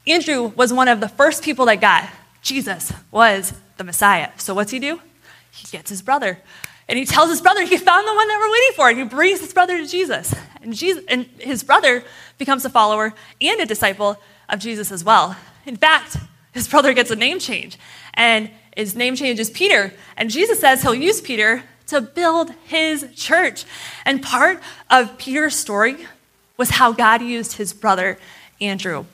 Andrew 0.05 0.47
was 0.55 0.73
one 0.73 0.87
of 0.87 0.99
the 0.99 1.07
first 1.07 1.43
people 1.43 1.65
that 1.67 1.79
got 1.79 2.09
Jesus 2.41 2.91
was 3.09 3.53
the 3.77 3.85
Messiah. 3.85 4.29
So 4.37 4.53
what's 4.53 4.71
he 4.71 4.79
do? 4.79 4.99
He 5.51 5.67
gets 5.67 5.89
his 5.89 6.01
brother. 6.01 6.39
And 6.89 6.99
he 6.99 7.05
tells 7.05 7.29
his 7.29 7.41
brother 7.41 7.63
he 7.63 7.77
found 7.77 8.05
the 8.05 8.13
one 8.13 8.27
that 8.27 8.37
we're 8.37 8.51
waiting 8.51 8.75
for. 8.75 8.89
And 8.89 8.99
he 8.99 9.05
brings 9.05 9.39
his 9.39 9.53
brother 9.53 9.77
to 9.77 9.87
Jesus. 9.87 10.35
And, 10.61 10.73
Jesus, 10.73 11.05
and 11.07 11.25
his 11.39 11.63
brother 11.63 12.03
becomes 12.37 12.65
a 12.65 12.69
follower 12.69 13.13
and 13.39 13.61
a 13.61 13.65
disciple 13.65 14.17
of 14.49 14.59
Jesus 14.59 14.91
as 14.91 15.03
well. 15.03 15.37
In 15.65 15.77
fact, 15.77 16.17
his 16.51 16.67
brother 16.67 16.93
gets 16.93 17.11
a 17.11 17.15
name 17.15 17.39
change. 17.39 17.77
And 18.13 18.51
his 18.75 18.95
name 18.95 19.15
change 19.15 19.39
is 19.39 19.49
Peter. 19.49 19.93
And 20.17 20.29
Jesus 20.29 20.59
says 20.59 20.81
he'll 20.81 20.93
use 20.93 21.21
Peter 21.21 21.63
to 21.87 22.01
build 22.01 22.51
his 22.65 23.07
church. 23.15 23.65
And 24.05 24.21
part 24.21 24.61
of 24.89 25.17
Peter's 25.17 25.55
story 25.55 26.07
was 26.57 26.71
how 26.71 26.91
God 26.91 27.21
used 27.21 27.53
his 27.53 27.73
brother 27.73 28.17
Andrew. 28.61 29.05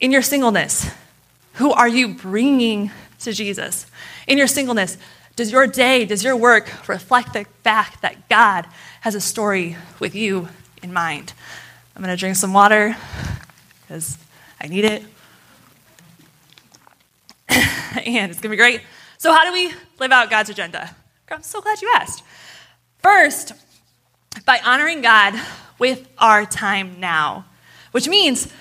In 0.00 0.12
your 0.12 0.22
singleness, 0.22 0.90
who 1.54 1.72
are 1.72 1.88
you 1.88 2.14
bringing 2.14 2.90
to 3.20 3.32
Jesus? 3.32 3.86
In 4.26 4.38
your 4.38 4.46
singleness, 4.46 4.96
does 5.36 5.52
your 5.52 5.66
day, 5.66 6.04
does 6.04 6.22
your 6.22 6.36
work 6.36 6.88
reflect 6.88 7.32
the 7.32 7.44
fact 7.62 8.02
that 8.02 8.28
God 8.28 8.66
has 9.00 9.14
a 9.14 9.20
story 9.20 9.76
with 9.98 10.14
you 10.14 10.48
in 10.82 10.92
mind? 10.92 11.32
I'm 11.94 12.02
going 12.02 12.14
to 12.14 12.20
drink 12.20 12.36
some 12.36 12.52
water 12.52 12.96
because 13.80 14.18
I 14.60 14.68
need 14.68 14.84
it. 14.84 15.02
and 17.48 18.30
it's 18.30 18.40
going 18.40 18.42
to 18.42 18.48
be 18.50 18.56
great. 18.56 18.82
So, 19.18 19.32
how 19.32 19.44
do 19.44 19.52
we 19.52 19.72
live 19.98 20.12
out 20.12 20.30
God's 20.30 20.50
agenda? 20.50 20.94
I'm 21.30 21.42
so 21.42 21.60
glad 21.60 21.82
you 21.82 21.92
asked. 21.94 22.22
First, 23.02 23.52
by 24.44 24.60
honoring 24.64 25.02
God 25.02 25.34
with 25.78 26.08
our 26.18 26.44
time 26.44 27.00
now, 27.00 27.44
which 27.92 28.08
means 28.08 28.52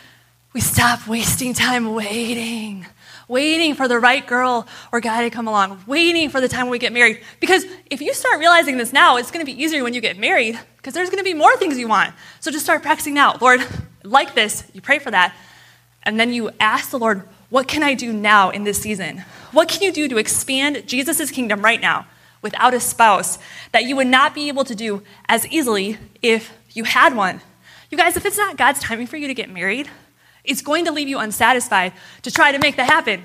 we 0.53 0.61
stop 0.61 1.07
wasting 1.07 1.53
time 1.53 1.93
waiting 1.93 2.85
waiting 3.27 3.75
for 3.75 3.87
the 3.87 3.99
right 3.99 4.25
girl 4.25 4.67
or 4.91 4.99
guy 4.99 5.23
to 5.23 5.29
come 5.29 5.47
along, 5.47 5.83
waiting 5.85 6.29
for 6.29 6.39
the 6.39 6.47
time 6.47 6.65
when 6.65 6.71
we 6.71 6.79
get 6.79 6.93
married. 6.93 7.21
Because 7.39 7.65
if 7.89 8.01
you 8.01 8.13
start 8.13 8.39
realizing 8.39 8.77
this 8.77 8.93
now, 8.93 9.17
it's 9.17 9.31
going 9.31 9.45
to 9.45 9.51
be 9.51 9.61
easier 9.61 9.83
when 9.83 9.93
you 9.93 10.01
get 10.01 10.17
married 10.17 10.57
because 10.77 10.93
there's 10.93 11.09
going 11.09 11.19
to 11.19 11.23
be 11.23 11.33
more 11.33 11.55
things 11.57 11.77
you 11.77 11.87
want. 11.87 12.13
So 12.39 12.51
just 12.51 12.63
start 12.63 12.81
practicing 12.81 13.13
now. 13.13 13.37
Lord, 13.41 13.65
like 14.03 14.33
this, 14.33 14.63
you 14.73 14.81
pray 14.81 14.99
for 14.99 15.11
that. 15.11 15.35
And 16.03 16.19
then 16.19 16.31
you 16.31 16.51
ask 16.59 16.89
the 16.89 16.99
Lord, 16.99 17.27
what 17.49 17.67
can 17.67 17.83
I 17.83 17.93
do 17.93 18.13
now 18.13 18.49
in 18.49 18.63
this 18.63 18.81
season? 18.81 19.23
What 19.51 19.67
can 19.67 19.81
you 19.81 19.91
do 19.91 20.07
to 20.07 20.17
expand 20.17 20.87
Jesus' 20.87 21.31
kingdom 21.31 21.61
right 21.61 21.81
now 21.81 22.07
without 22.41 22.73
a 22.73 22.79
spouse 22.79 23.39
that 23.71 23.85
you 23.85 23.95
would 23.95 24.07
not 24.07 24.33
be 24.33 24.47
able 24.47 24.63
to 24.65 24.75
do 24.75 25.03
as 25.27 25.47
easily 25.47 25.97
if 26.21 26.51
you 26.73 26.83
had 26.83 27.15
one? 27.15 27.41
You 27.89 27.97
guys, 27.97 28.17
if 28.17 28.25
it's 28.25 28.37
not 28.37 28.57
God's 28.57 28.79
timing 28.79 29.07
for 29.07 29.17
you 29.17 29.27
to 29.27 29.33
get 29.33 29.49
married, 29.49 29.89
it's 30.43 30.61
going 30.61 30.85
to 30.85 30.91
leave 30.91 31.07
you 31.07 31.19
unsatisfied 31.19 31.93
to 32.21 32.31
try 32.31 32.51
to 32.51 32.59
make 32.59 32.75
that 32.77 32.89
happen. 32.89 33.23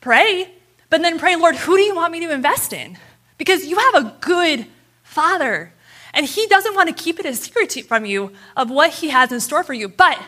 Pray, 0.00 0.50
but 0.90 1.02
then 1.02 1.18
pray, 1.18 1.36
Lord, 1.36 1.56
who 1.56 1.76
do 1.76 1.82
you 1.82 1.94
want 1.94 2.12
me 2.12 2.20
to 2.20 2.32
invest 2.32 2.72
in? 2.72 2.98
Because 3.38 3.64
you 3.64 3.76
have 3.76 3.94
a 3.94 4.16
good 4.20 4.66
father, 5.02 5.72
and 6.14 6.26
he 6.26 6.46
doesn't 6.46 6.74
want 6.74 6.88
to 6.88 6.94
keep 6.94 7.18
it 7.18 7.26
a 7.26 7.34
secret 7.34 7.72
from 7.86 8.04
you 8.04 8.32
of 8.56 8.70
what 8.70 8.90
he 8.90 9.08
has 9.10 9.32
in 9.32 9.40
store 9.40 9.64
for 9.64 9.74
you, 9.74 9.88
but 9.88 10.20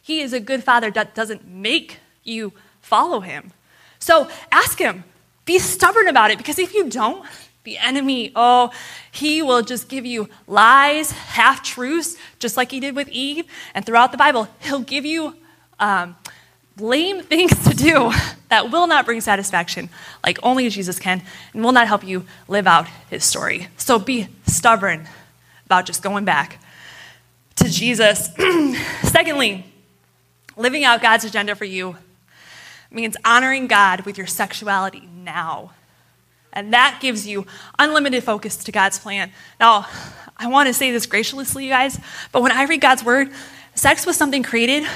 he 0.00 0.20
is 0.20 0.32
a 0.32 0.40
good 0.40 0.62
father 0.62 0.90
that 0.92 1.14
doesn't 1.14 1.46
make 1.46 1.98
you 2.22 2.52
follow 2.80 3.20
him. 3.20 3.52
So 3.98 4.28
ask 4.52 4.78
him, 4.78 5.04
be 5.44 5.58
stubborn 5.58 6.08
about 6.08 6.30
it, 6.30 6.38
because 6.38 6.58
if 6.58 6.74
you 6.74 6.88
don't, 6.88 7.26
the 7.66 7.76
enemy, 7.76 8.32
oh, 8.34 8.70
he 9.12 9.42
will 9.42 9.60
just 9.60 9.90
give 9.90 10.06
you 10.06 10.30
lies, 10.46 11.10
half 11.10 11.62
truths, 11.62 12.16
just 12.38 12.56
like 12.56 12.70
he 12.70 12.80
did 12.80 12.96
with 12.96 13.08
Eve. 13.10 13.44
And 13.74 13.84
throughout 13.84 14.12
the 14.12 14.16
Bible, 14.16 14.48
he'll 14.60 14.80
give 14.80 15.04
you 15.04 15.36
um, 15.78 16.16
lame 16.78 17.22
things 17.34 17.52
to 17.68 17.74
do 17.74 18.12
that 18.48 18.70
will 18.70 18.86
not 18.86 19.04
bring 19.04 19.20
satisfaction, 19.20 19.90
like 20.24 20.38
only 20.42 20.70
Jesus 20.70 20.98
can, 20.98 21.20
and 21.52 21.62
will 21.62 21.72
not 21.72 21.86
help 21.86 22.02
you 22.02 22.24
live 22.48 22.66
out 22.66 22.86
his 23.10 23.24
story. 23.24 23.68
So 23.76 23.98
be 23.98 24.28
stubborn 24.46 25.06
about 25.66 25.84
just 25.84 26.02
going 26.02 26.24
back 26.24 26.62
to 27.56 27.68
Jesus. 27.68 28.30
Secondly, 29.02 29.66
living 30.56 30.84
out 30.84 31.02
God's 31.02 31.24
agenda 31.24 31.54
for 31.54 31.64
you 31.64 31.96
means 32.90 33.16
honoring 33.24 33.66
God 33.66 34.02
with 34.02 34.16
your 34.16 34.28
sexuality 34.28 35.08
now. 35.12 35.72
And 36.56 36.72
that 36.72 36.98
gives 37.02 37.26
you 37.26 37.46
unlimited 37.78 38.24
focus 38.24 38.56
to 38.64 38.72
God's 38.72 38.98
plan. 38.98 39.30
Now, 39.60 39.86
I 40.38 40.48
want 40.48 40.68
to 40.68 40.74
say 40.74 40.90
this 40.90 41.04
graciously, 41.04 41.64
you 41.64 41.70
guys, 41.70 42.00
but 42.32 42.42
when 42.42 42.50
I 42.50 42.64
read 42.64 42.80
God's 42.80 43.04
word, 43.04 43.30
sex 43.74 44.06
was 44.06 44.16
something 44.16 44.42
created 44.42 44.88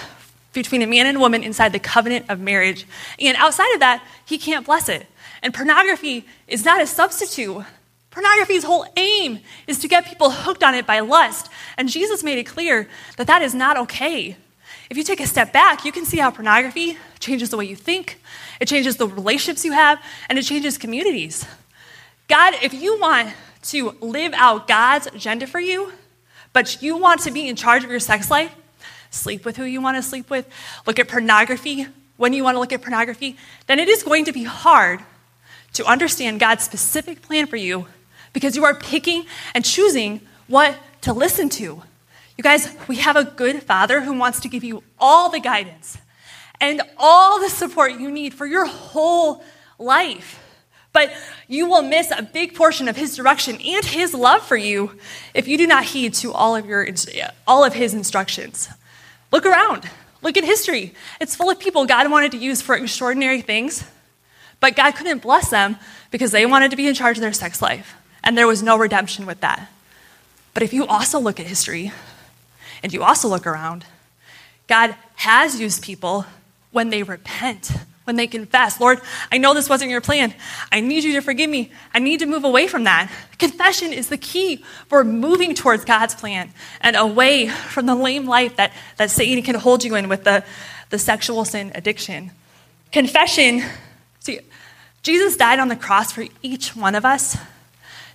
between 0.55 0.81
a 0.81 0.87
man 0.87 1.07
and 1.07 1.19
a 1.19 1.21
woman 1.21 1.45
inside 1.45 1.73
the 1.73 1.79
covenant 1.79 2.27
of 2.31 2.41
marriage. 2.41 2.87
And 3.19 3.37
outside 3.37 3.73
of 3.75 3.81
that, 3.81 4.03
he 4.25 4.39
can't 4.39 4.65
bless 4.65 4.89
it. 4.89 5.07
And 5.43 5.53
pornography 5.53 6.25
is 6.49 6.65
not 6.65 6.81
a 6.81 6.87
substitute. 6.87 7.63
Pornography's 8.11 8.65
whole 8.65 8.87
aim 8.97 9.41
is 9.67 9.79
to 9.81 9.89
get 9.89 10.07
people 10.07 10.31
hooked 10.31 10.65
on 10.65 10.75
it 10.75 10.87
by 10.87 11.01
lust. 11.01 11.51
And 11.77 11.91
Jesus 11.91 12.25
made 12.25 12.39
it 12.39 12.45
clear 12.45 12.89
that 13.19 13.27
that 13.27 13.43
is 13.43 13.55
not 13.55 13.77
okay. 13.77 14.37
If 14.91 14.97
you 14.97 15.05
take 15.05 15.21
a 15.21 15.27
step 15.27 15.53
back, 15.53 15.85
you 15.85 15.93
can 15.93 16.05
see 16.05 16.19
how 16.19 16.33
pornography 16.33 16.99
changes 17.21 17.51
the 17.51 17.57
way 17.57 17.65
you 17.65 17.77
think, 17.77 18.21
it 18.61 18.67
changes 18.67 18.97
the 18.97 19.07
relationships 19.07 19.65
you 19.65 19.73
have, 19.73 20.03
and 20.29 20.39
it 20.39 20.43
changes 20.43 20.77
communities. 20.77 21.47
God, 22.27 22.55
if 22.61 22.75
you 22.75 22.99
want 23.01 23.33
to 23.63 23.97
live 24.01 24.33
out 24.35 24.67
God's 24.67 25.07
agenda 25.07 25.47
for 25.47 25.61
you, 25.61 25.93
but 26.53 26.83
you 26.83 26.97
want 26.97 27.21
to 27.21 27.31
be 27.31 27.49
in 27.49 27.55
charge 27.55 27.85
of 27.85 27.91
your 27.91 28.01
sex 28.01 28.31
life, 28.31 28.53
sleep 29.11 29.45
with 29.45 29.57
who 29.57 29.65
you 29.65 29.81
want 29.81 29.97
to 29.97 30.03
sleep 30.03 30.29
with, 30.29 30.49
look 30.87 30.99
at 30.99 31.09
pornography 31.09 31.87
when 32.17 32.33
you 32.33 32.45
want 32.45 32.57
to 32.57 32.59
look 32.59 32.73
at 32.73 32.83
pornography, 32.83 33.37
then 33.67 33.79
it 33.79 33.89
is 33.89 34.03
going 34.03 34.25
to 34.27 34.33
be 34.33 34.45
hard 34.45 35.01
to 35.73 35.85
understand 35.87 36.41
God's 36.41 36.65
specific 36.65 37.23
plan 37.23 37.47
for 37.47 37.57
you 37.57 37.87
because 38.33 38.57
you 38.57 38.65
are 38.65 38.75
picking 38.75 39.25
and 39.55 39.65
choosing 39.65 40.21
what 40.47 40.77
to 41.03 41.13
listen 41.13 41.49
to. 41.49 41.83
You 42.41 42.43
guys, 42.43 42.75
we 42.89 42.97
have 42.97 43.17
a 43.17 43.25
good 43.25 43.63
father 43.65 44.01
who 44.01 44.15
wants 44.15 44.41
to 44.41 44.49
give 44.49 44.65
you 44.65 44.83
all 44.99 45.29
the 45.29 45.41
guidance 45.41 45.99
and 46.59 46.81
all 46.97 47.39
the 47.39 47.51
support 47.51 48.01
you 48.01 48.11
need 48.11 48.33
for 48.33 48.47
your 48.47 48.65
whole 48.65 49.45
life. 49.79 50.43
But 50.95 51.13
you 51.49 51.69
will 51.69 51.83
miss 51.83 52.11
a 52.11 52.23
big 52.23 52.55
portion 52.55 52.89
of 52.89 52.97
his 52.97 53.15
direction 53.15 53.59
and 53.61 53.85
his 53.85 54.15
love 54.15 54.41
for 54.41 54.57
you 54.57 54.99
if 55.35 55.49
you 55.49 55.59
do 55.59 55.67
not 55.67 55.85
heed 55.85 56.15
to 56.15 56.33
all 56.33 56.57
of, 56.57 56.65
your, 56.65 56.89
all 57.47 57.63
of 57.63 57.75
his 57.75 57.93
instructions. 57.93 58.71
Look 59.31 59.45
around. 59.45 59.91
Look 60.23 60.39
at 60.39 60.45
history. 60.45 60.95
It's 61.21 61.37
full 61.37 61.51
of 61.51 61.61
people 61.61 61.85
God 61.85 62.11
wanted 62.11 62.33
to 62.33 62.39
use 62.39 62.63
for 62.63 62.75
extraordinary 62.75 63.43
things, 63.43 63.85
but 64.61 64.77
God 64.77 64.93
couldn't 64.93 65.21
bless 65.21 65.51
them 65.51 65.77
because 66.11 66.31
they 66.31 66.47
wanted 66.47 66.71
to 66.71 66.79
be 66.79 66.89
in 66.89 66.95
charge 66.95 67.19
of 67.19 67.21
their 67.21 67.35
sex 67.35 67.61
life, 67.61 67.97
and 68.25 68.35
there 68.35 68.47
was 68.47 68.63
no 68.63 68.79
redemption 68.79 69.27
with 69.27 69.43
that. 69.43 69.71
But 70.55 70.63
if 70.63 70.73
you 70.73 70.87
also 70.87 71.21
look 71.21 71.39
at 71.39 71.47
history, 71.47 71.93
and 72.83 72.93
you 72.93 73.03
also 73.03 73.29
look 73.29 73.47
around, 73.47 73.85
God 74.67 74.95
has 75.17 75.61
used 75.61 75.83
people 75.83 76.25
when 76.71 76.91
they 76.91 77.03
repent, 77.03 77.73
when 78.05 78.17
they 78.17 78.27
confess, 78.27 78.81
Lord, 78.81 79.01
I 79.31 79.39
know 79.39 79.55
this 79.55 79.69
wasn't 79.69 79.91
your 79.91 80.01
plan. 80.01 80.33
I 80.73 80.81
need 80.81 81.05
you 81.05 81.15
to 81.15 81.21
forgive 81.21 81.51
me. 81.51 81.73
I 81.93 81.99
need 81.99 82.21
to 82.21 82.27
move 82.27 82.45
away 82.45 82.67
from 82.69 82.85
that. 82.85 83.11
Confession 83.39 83.93
is 83.93 84.09
the 84.09 84.17
key 84.17 84.65
for 84.89 85.05
moving 85.05 85.55
towards 85.55 85.85
God's 85.85 86.15
plan 86.15 86.51
and 86.81 86.97
away 86.97 87.49
from 87.49 87.87
the 87.87 87.95
lame 87.95 88.27
life 88.27 88.57
that, 88.57 88.73
that 88.97 89.11
Satan 89.11 89.43
can 89.43 89.57
hold 89.57 89.85
you 89.85 89.95
in 89.97 90.09
with 90.09 90.25
the, 90.25 90.45
the 90.91 90.99
sexual 90.99 91.45
sin 91.45 91.73
addiction. 91.75 92.31
Confession, 92.93 93.63
see, 94.21 94.41
Jesus 95.03 95.37
died 95.37 95.59
on 95.59 95.69
the 95.69 95.77
cross 95.77 96.13
for 96.13 96.25
each 96.43 96.77
one 96.77 96.95
of 96.95 97.05
us 97.05 97.37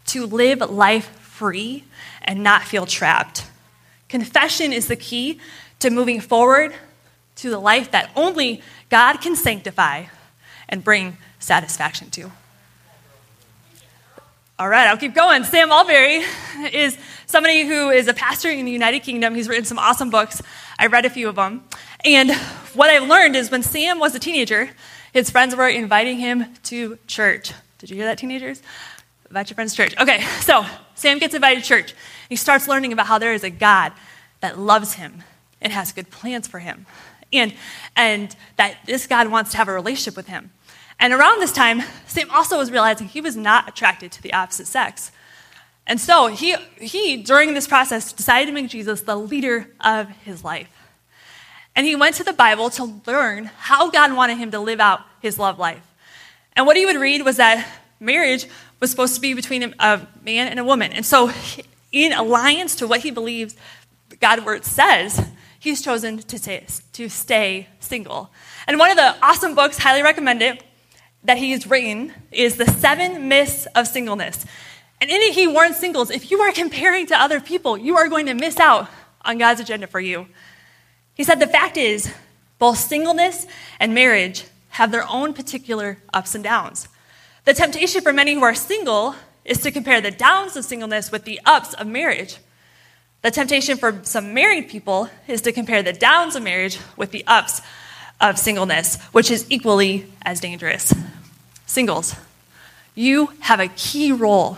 to 0.07 0.25
live 0.25 0.59
life 0.69 1.07
free 1.19 1.83
and 2.21 2.43
not 2.43 2.63
feel 2.63 2.85
trapped. 2.85 3.45
Confession 4.09 4.71
is 4.71 4.87
the 4.87 4.95
key 4.95 5.39
to 5.79 5.89
moving 5.89 6.19
forward 6.21 6.73
to 7.37 7.49
the 7.49 7.59
life 7.59 7.91
that 7.91 8.11
only 8.15 8.61
God 8.89 9.17
can 9.17 9.35
sanctify 9.35 10.05
and 10.69 10.83
bring 10.83 11.17
satisfaction 11.39 12.09
to. 12.11 12.31
All 14.57 14.69
right, 14.69 14.87
I'll 14.87 14.97
keep 14.97 15.13
going. 15.13 15.43
Sam 15.43 15.69
Allberry 15.69 16.23
is 16.71 16.97
somebody 17.25 17.65
who 17.67 17.89
is 17.89 18.07
a 18.07 18.13
pastor 18.13 18.49
in 18.49 18.65
the 18.65 18.71
United 18.71 19.01
Kingdom. 19.01 19.35
He's 19.35 19.49
written 19.49 19.65
some 19.65 19.77
awesome 19.77 20.09
books. 20.09 20.41
I 20.79 20.87
read 20.87 21.03
a 21.03 21.09
few 21.09 21.27
of 21.27 21.35
them. 21.35 21.65
And 22.05 22.31
what 22.73 22.89
I've 22.89 23.07
learned 23.07 23.35
is 23.35 23.51
when 23.51 23.63
Sam 23.63 23.99
was 23.99 24.15
a 24.15 24.19
teenager, 24.19 24.69
his 25.11 25.29
friends 25.29 25.55
were 25.55 25.67
inviting 25.67 26.19
him 26.19 26.45
to 26.63 26.97
church. 27.05 27.51
Did 27.79 27.89
you 27.89 27.97
hear 27.97 28.05
that, 28.05 28.17
teenagers? 28.17 28.61
About 29.29 29.49
your 29.49 29.55
friends 29.55 29.75
church. 29.75 29.93
Okay, 29.99 30.21
so 30.39 30.65
Sam 30.95 31.19
gets 31.19 31.35
invited 31.35 31.63
to 31.63 31.67
church. 31.67 31.93
He 32.29 32.35
starts 32.35 32.67
learning 32.67 32.93
about 32.93 33.07
how 33.07 33.19
there 33.19 33.33
is 33.33 33.43
a 33.43 33.49
God 33.49 33.93
that 34.39 34.57
loves 34.57 34.93
him 34.93 35.23
and 35.61 35.71
has 35.71 35.91
good 35.91 36.09
plans 36.09 36.47
for 36.47 36.59
him. 36.59 36.85
And, 37.31 37.53
and 37.95 38.35
that 38.57 38.77
this 38.85 39.07
God 39.07 39.27
wants 39.27 39.51
to 39.51 39.57
have 39.57 39.67
a 39.67 39.73
relationship 39.73 40.15
with 40.15 40.27
him. 40.27 40.51
And 40.99 41.11
around 41.11 41.39
this 41.39 41.51
time, 41.51 41.81
Sam 42.07 42.29
also 42.31 42.57
was 42.57 42.71
realizing 42.71 43.07
he 43.07 43.21
was 43.21 43.35
not 43.35 43.67
attracted 43.67 44.11
to 44.13 44.21
the 44.21 44.33
opposite 44.33 44.67
sex. 44.67 45.11
And 45.87 45.99
so 45.99 46.27
he, 46.27 46.55
he, 46.79 47.17
during 47.17 47.53
this 47.53 47.67
process, 47.67 48.13
decided 48.13 48.47
to 48.47 48.51
make 48.53 48.69
Jesus 48.69 49.01
the 49.01 49.15
leader 49.15 49.69
of 49.81 50.09
his 50.09 50.43
life. 50.43 50.69
And 51.75 51.85
he 51.85 51.95
went 51.95 52.15
to 52.15 52.23
the 52.23 52.33
Bible 52.33 52.69
to 52.71 53.01
learn 53.05 53.45
how 53.57 53.89
God 53.89 54.13
wanted 54.13 54.37
him 54.37 54.51
to 54.51 54.59
live 54.59 54.79
out 54.79 55.01
his 55.21 55.37
love 55.37 55.59
life. 55.59 55.83
And 56.53 56.65
what 56.65 56.77
he 56.77 56.85
would 56.85 56.95
read 56.95 57.23
was 57.23 57.37
that 57.37 57.67
marriage 57.99 58.47
was 58.79 58.91
supposed 58.91 59.15
to 59.15 59.21
be 59.21 59.33
between 59.33 59.73
a 59.79 60.07
man 60.23 60.47
and 60.47 60.59
a 60.59 60.63
woman. 60.63 60.91
And 60.91 61.05
so, 61.05 61.31
in 61.91 62.13
alliance 62.13 62.75
to 62.75 62.87
what 62.87 63.01
he 63.01 63.11
believes 63.11 63.55
God's 64.19 64.43
word 64.43 64.65
says, 64.65 65.25
he's 65.59 65.81
chosen 65.81 66.17
to 66.19 66.37
stay, 66.37 66.65
to 66.93 67.09
stay 67.09 67.67
single. 67.79 68.31
And 68.67 68.79
one 68.79 68.91
of 68.91 68.97
the 68.97 69.15
awesome 69.21 69.55
books, 69.55 69.77
highly 69.77 70.03
recommend 70.03 70.41
it, 70.41 70.63
that 71.23 71.37
he's 71.37 71.67
written 71.67 72.13
is 72.31 72.57
The 72.57 72.65
Seven 72.65 73.27
Myths 73.27 73.65
of 73.75 73.87
Singleness. 73.87 74.45
And 75.01 75.09
in 75.09 75.21
it, 75.21 75.33
he 75.33 75.47
warns 75.47 75.77
singles 75.77 76.09
if 76.09 76.31
you 76.31 76.39
are 76.41 76.51
comparing 76.51 77.07
to 77.07 77.19
other 77.19 77.39
people, 77.39 77.77
you 77.77 77.97
are 77.97 78.07
going 78.07 78.27
to 78.27 78.33
miss 78.33 78.59
out 78.59 78.89
on 79.23 79.37
God's 79.37 79.59
agenda 79.59 79.87
for 79.87 79.99
you. 79.99 80.27
He 81.15 81.23
said, 81.23 81.39
The 81.39 81.47
fact 81.47 81.77
is, 81.77 82.13
both 82.59 82.77
singleness 82.77 83.47
and 83.79 83.93
marriage 83.93 84.45
have 84.69 84.91
their 84.91 85.07
own 85.09 85.33
particular 85.33 85.97
ups 86.13 86.35
and 86.35 86.43
downs. 86.43 86.87
The 87.45 87.53
temptation 87.53 88.01
for 88.01 88.11
many 88.11 88.33
who 88.33 88.43
are 88.43 88.55
single 88.55 89.15
is 89.45 89.59
to 89.59 89.71
compare 89.71 90.01
the 90.01 90.09
downs 90.09 90.55
of 90.55 90.65
singleness 90.65 91.11
with 91.11 91.25
the 91.25 91.39
ups 91.45 91.75
of 91.75 91.85
marriage. 91.85 92.37
The 93.21 93.29
temptation 93.29 93.77
for 93.77 93.99
some 94.03 94.33
married 94.33 94.67
people 94.67 95.09
is 95.27 95.41
to 95.41 95.51
compare 95.51 95.83
the 95.83 95.93
downs 95.93 96.35
of 96.35 96.41
marriage 96.41 96.79
with 96.97 97.11
the 97.11 97.23
ups 97.27 97.61
of 98.19 98.39
singleness, 98.39 98.99
which 99.11 99.29
is 99.29 99.45
equally 99.49 100.11
as 100.23 100.39
dangerous. 100.39 100.91
Singles, 101.67 102.15
you 102.95 103.27
have 103.41 103.59
a 103.59 103.67
key 103.67 104.11
role 104.11 104.57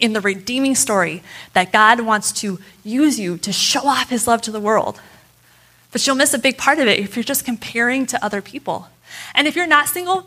in 0.00 0.12
the 0.12 0.20
redeeming 0.20 0.74
story 0.74 1.22
that 1.52 1.70
God 1.70 2.00
wants 2.00 2.32
to 2.32 2.58
use 2.82 3.18
you 3.18 3.38
to 3.38 3.52
show 3.52 3.86
off 3.86 4.10
his 4.10 4.26
love 4.26 4.42
to 4.42 4.50
the 4.50 4.58
world. 4.58 5.00
But 5.92 6.04
you'll 6.04 6.16
miss 6.16 6.34
a 6.34 6.38
big 6.40 6.58
part 6.58 6.80
of 6.80 6.88
it 6.88 6.98
if 6.98 7.14
you're 7.14 7.22
just 7.22 7.44
comparing 7.44 8.06
to 8.06 8.24
other 8.24 8.42
people. 8.42 8.88
And 9.36 9.46
if 9.46 9.54
you're 9.54 9.68
not 9.68 9.86
single, 9.86 10.26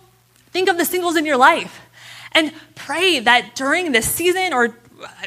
think 0.52 0.70
of 0.70 0.78
the 0.78 0.86
singles 0.86 1.18
in 1.18 1.26
your 1.26 1.36
life 1.36 1.82
and 2.32 2.52
pray 2.76 3.20
that 3.20 3.56
during 3.56 3.92
this 3.92 4.10
season, 4.10 4.54
or 4.54 4.76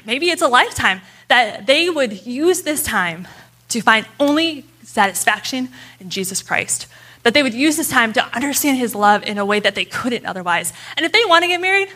maybe 0.04 0.30
it's 0.30 0.42
a 0.42 0.48
lifetime, 0.48 1.00
that 1.28 1.66
they 1.66 1.88
would 1.88 2.26
use 2.26 2.62
this 2.62 2.82
time 2.82 3.26
to 3.68 3.80
find 3.80 4.06
only 4.18 4.64
satisfaction 4.82 5.68
in 6.00 6.10
Jesus 6.10 6.42
Christ. 6.42 6.86
That 7.22 7.34
they 7.34 7.42
would 7.42 7.54
use 7.54 7.76
this 7.76 7.90
time 7.90 8.12
to 8.14 8.24
understand 8.34 8.78
his 8.78 8.94
love 8.94 9.22
in 9.22 9.38
a 9.38 9.44
way 9.44 9.60
that 9.60 9.74
they 9.74 9.84
couldn't 9.84 10.26
otherwise. 10.26 10.72
And 10.96 11.06
if 11.06 11.12
they 11.12 11.22
want 11.26 11.44
to 11.44 11.48
get 11.48 11.60
married, 11.60 11.88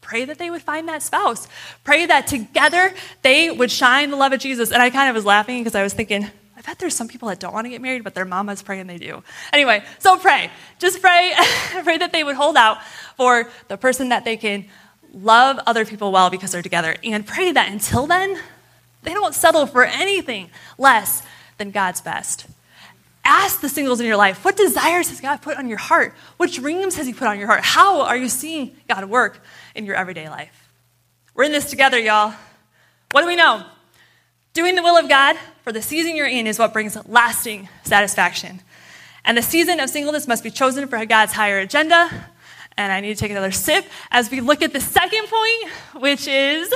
pray 0.00 0.24
that 0.24 0.38
they 0.38 0.50
would 0.50 0.62
find 0.62 0.88
that 0.88 1.02
spouse. 1.02 1.48
Pray 1.84 2.06
that 2.06 2.26
together 2.26 2.94
they 3.22 3.50
would 3.50 3.70
shine 3.70 4.10
the 4.10 4.16
love 4.16 4.32
of 4.32 4.40
Jesus. 4.40 4.70
And 4.70 4.80
I 4.80 4.90
kind 4.90 5.08
of 5.08 5.14
was 5.14 5.24
laughing 5.24 5.62
because 5.62 5.74
I 5.74 5.82
was 5.82 5.94
thinking, 5.94 6.30
bet 6.68 6.78
there's 6.78 6.94
some 6.94 7.08
people 7.08 7.28
that 7.28 7.40
don't 7.40 7.54
want 7.54 7.64
to 7.64 7.70
get 7.70 7.80
married, 7.80 8.04
but 8.04 8.14
their 8.14 8.26
mamas 8.26 8.60
praying 8.60 8.86
they 8.88 8.98
do. 8.98 9.22
Anyway, 9.54 9.82
so 9.98 10.18
pray. 10.18 10.50
Just 10.78 11.00
pray. 11.00 11.32
pray 11.82 11.96
that 11.96 12.12
they 12.12 12.22
would 12.22 12.36
hold 12.36 12.58
out 12.58 12.84
for 13.16 13.50
the 13.68 13.78
person 13.78 14.10
that 14.10 14.26
they 14.26 14.36
can 14.36 14.66
love 15.14 15.58
other 15.66 15.86
people 15.86 16.12
well 16.12 16.28
because 16.28 16.52
they're 16.52 16.60
together. 16.60 16.94
And 17.02 17.26
pray 17.26 17.52
that 17.52 17.72
until 17.72 18.06
then, 18.06 18.38
they 19.02 19.14
don't 19.14 19.34
settle 19.34 19.64
for 19.64 19.82
anything 19.82 20.50
less 20.76 21.22
than 21.56 21.70
God's 21.70 22.02
best. 22.02 22.46
Ask 23.24 23.62
the 23.62 23.70
singles 23.70 23.98
in 24.00 24.06
your 24.06 24.18
life 24.18 24.44
what 24.44 24.58
desires 24.58 25.08
has 25.08 25.22
God 25.22 25.40
put 25.40 25.56
on 25.56 25.68
your 25.68 25.78
heart? 25.78 26.14
What 26.36 26.52
dreams 26.52 26.96
has 26.96 27.06
He 27.06 27.14
put 27.14 27.28
on 27.28 27.38
your 27.38 27.46
heart? 27.46 27.64
How 27.64 28.02
are 28.02 28.16
you 28.16 28.28
seeing 28.28 28.76
God 28.88 29.06
work 29.06 29.42
in 29.74 29.86
your 29.86 29.96
everyday 29.96 30.28
life? 30.28 30.68
We're 31.34 31.44
in 31.44 31.52
this 31.52 31.70
together, 31.70 31.98
y'all. 31.98 32.34
What 33.12 33.22
do 33.22 33.26
we 33.26 33.36
know? 33.36 33.64
Doing 34.58 34.74
the 34.74 34.82
will 34.82 34.96
of 34.96 35.08
God 35.08 35.36
for 35.62 35.72
the 35.72 35.80
season 35.80 36.16
you're 36.16 36.26
in 36.26 36.48
is 36.48 36.58
what 36.58 36.72
brings 36.72 36.96
lasting 37.06 37.68
satisfaction. 37.84 38.60
And 39.24 39.38
the 39.38 39.42
season 39.42 39.78
of 39.78 39.88
singleness 39.88 40.26
must 40.26 40.42
be 40.42 40.50
chosen 40.50 40.88
for 40.88 41.06
God's 41.06 41.32
higher 41.32 41.60
agenda. 41.60 42.10
And 42.76 42.90
I 42.90 42.98
need 42.98 43.14
to 43.14 43.20
take 43.20 43.30
another 43.30 43.52
sip 43.52 43.86
as 44.10 44.32
we 44.32 44.40
look 44.40 44.60
at 44.60 44.72
the 44.72 44.80
second 44.80 45.28
point, 45.28 46.02
which 46.02 46.26
is 46.26 46.74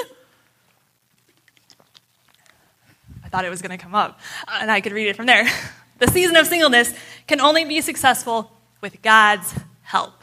I 3.24 3.28
thought 3.30 3.44
it 3.44 3.50
was 3.50 3.60
going 3.60 3.76
to 3.76 3.82
come 3.82 3.96
up, 3.96 4.20
and 4.46 4.70
I 4.70 4.80
could 4.80 4.92
read 4.92 5.08
it 5.08 5.16
from 5.16 5.26
there. 5.26 5.44
The 5.98 6.08
season 6.08 6.36
of 6.36 6.46
singleness 6.46 6.94
can 7.26 7.40
only 7.40 7.64
be 7.64 7.80
successful 7.80 8.52
with 8.80 9.02
God's 9.02 9.54
help. 9.82 10.22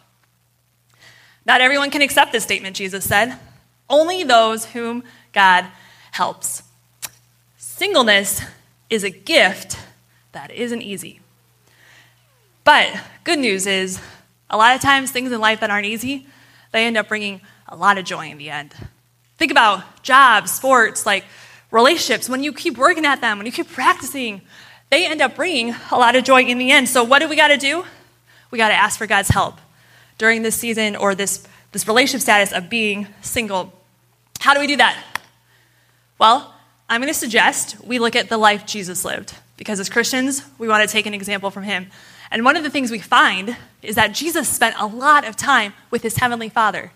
Not 1.45 1.59
everyone 1.59 1.91
can 1.91 2.01
accept 2.01 2.31
this 2.31 2.43
statement, 2.43 2.77
Jesus 2.77 3.03
said. 3.03 3.37
Only 3.89 4.23
those 4.23 4.65
whom 4.65 5.03
God 5.33 5.65
helps. 6.11 6.63
Singleness 7.79 8.41
is 8.89 9.05
a 9.05 9.09
gift 9.09 9.79
that 10.33 10.51
isn't 10.51 10.81
easy. 10.81 11.21
But 12.65 12.89
good 13.23 13.39
news 13.39 13.65
is, 13.65 14.01
a 14.49 14.57
lot 14.57 14.75
of 14.75 14.81
times 14.81 15.11
things 15.11 15.31
in 15.31 15.39
life 15.39 15.61
that 15.61 15.69
aren't 15.69 15.85
easy, 15.85 16.27
they 16.73 16.85
end 16.85 16.97
up 16.97 17.07
bringing 17.07 17.39
a 17.69 17.77
lot 17.77 17.97
of 17.97 18.03
joy 18.03 18.27
in 18.27 18.37
the 18.37 18.49
end. 18.49 18.73
Think 19.37 19.49
about 19.49 20.03
jobs, 20.03 20.51
sports, 20.51 21.05
like 21.05 21.23
relationships. 21.71 22.27
When 22.27 22.43
you 22.43 22.51
keep 22.51 22.77
working 22.77 23.05
at 23.05 23.21
them, 23.21 23.37
when 23.37 23.45
you 23.45 23.51
keep 23.53 23.69
practicing, 23.69 24.41
they 24.89 25.05
end 25.05 25.21
up 25.21 25.37
bringing 25.37 25.73
a 25.89 25.97
lot 25.97 26.17
of 26.17 26.25
joy 26.25 26.41
in 26.41 26.57
the 26.57 26.71
end. 26.71 26.89
So, 26.89 27.05
what 27.05 27.19
do 27.19 27.29
we 27.29 27.37
got 27.37 27.47
to 27.47 27.57
do? 27.57 27.85
We 28.51 28.57
got 28.57 28.67
to 28.67 28.75
ask 28.75 28.97
for 28.97 29.07
God's 29.07 29.29
help 29.29 29.55
during 30.17 30.41
this 30.41 30.57
season 30.57 30.97
or 30.97 31.15
this, 31.15 31.47
this 31.71 31.87
relationship 31.87 32.23
status 32.23 32.51
of 32.51 32.69
being 32.69 33.07
single. 33.21 33.71
How 34.41 34.53
do 34.53 34.59
we 34.59 34.67
do 34.67 34.75
that? 34.75 35.01
Well, 36.17 36.53
I'm 36.91 37.01
going 37.01 37.13
to 37.13 37.19
suggest 37.19 37.79
we 37.85 37.99
look 37.99 38.15
at 38.15 38.29
the 38.29 38.37
life 38.37 38.65
Jesus 38.65 39.05
lived 39.05 39.35
because 39.57 39.79
as 39.79 39.89
Christians, 39.89 40.43
we 40.57 40.67
want 40.67 40.87
to 40.87 40.91
take 40.91 41.05
an 41.05 41.13
example 41.13 41.51
from 41.51 41.61
him. 41.61 41.91
And 42.31 42.43
one 42.43 42.57
of 42.57 42.63
the 42.63 42.71
things 42.71 42.89
we 42.89 42.97
find 42.97 43.55
is 43.83 43.95
that 43.95 44.15
Jesus 44.15 44.49
spent 44.49 44.75
a 44.79 44.87
lot 44.87 45.23
of 45.23 45.35
time 45.35 45.73
with 45.91 46.01
his 46.01 46.17
heavenly 46.17 46.49
Father. 46.49 46.91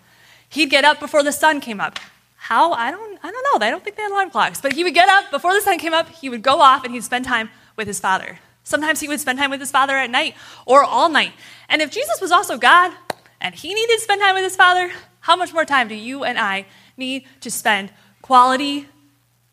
He'd 0.49 0.71
get 0.71 0.83
up 0.83 0.99
before 0.99 1.21
the 1.21 1.31
sun 1.31 1.61
came 1.61 1.79
up. 1.79 1.99
How? 2.37 2.71
I 2.71 2.89
don't, 2.89 3.19
I 3.23 3.31
don't 3.31 3.43
know. 3.43 3.65
I 3.65 3.69
don't 3.69 3.83
think 3.83 3.95
they 3.95 4.01
had 4.01 4.11
alarm 4.11 4.31
clocks. 4.31 4.59
But 4.59 4.73
he 4.73 4.83
would 4.83 4.95
get 4.95 5.09
up 5.09 5.29
before 5.29 5.53
the 5.53 5.61
sun 5.61 5.77
came 5.77 5.93
up, 5.93 6.09
he 6.09 6.27
would 6.27 6.41
go 6.41 6.59
off, 6.59 6.83
and 6.83 6.93
he'd 6.93 7.03
spend 7.03 7.25
time 7.25 7.51
with 7.75 7.87
his 7.87 7.99
Father. 7.99 8.39
Sometimes 8.63 8.99
he 8.99 9.07
would 9.07 9.19
spend 9.19 9.37
time 9.37 9.51
with 9.51 9.59
his 9.59 9.71
Father 9.71 9.95
at 9.95 10.09
night 10.09 10.33
or 10.65 10.83
all 10.83 11.07
night. 11.07 11.33
And 11.69 11.83
if 11.83 11.91
Jesus 11.91 12.19
was 12.19 12.31
also 12.31 12.57
God 12.57 12.93
and 13.39 13.53
he 13.53 13.73
needed 13.75 13.95
to 13.95 14.01
spend 14.01 14.21
time 14.21 14.33
with 14.33 14.43
his 14.43 14.55
Father, 14.55 14.91
how 15.19 15.35
much 15.35 15.53
more 15.53 15.65
time 15.65 15.87
do 15.87 15.95
you 15.95 16.23
and 16.23 16.39
I 16.39 16.65
need 16.97 17.25
to 17.41 17.51
spend 17.51 17.91
quality, 18.21 18.87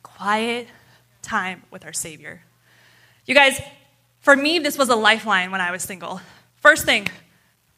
quiet 0.03 0.69
time 1.23 1.63
with 1.71 1.85
our 1.85 1.93
Savior? 1.93 2.43
You 3.27 3.35
guys, 3.35 3.61
for 4.21 4.37
me, 4.37 4.59
this 4.59 4.77
was 4.77 4.89
a 4.89 4.97
lifeline 4.97 5.51
when 5.51 5.61
I 5.61 5.71
was 5.71 5.83
single. 5.83 6.21
First 6.57 6.85
thing, 6.85 7.09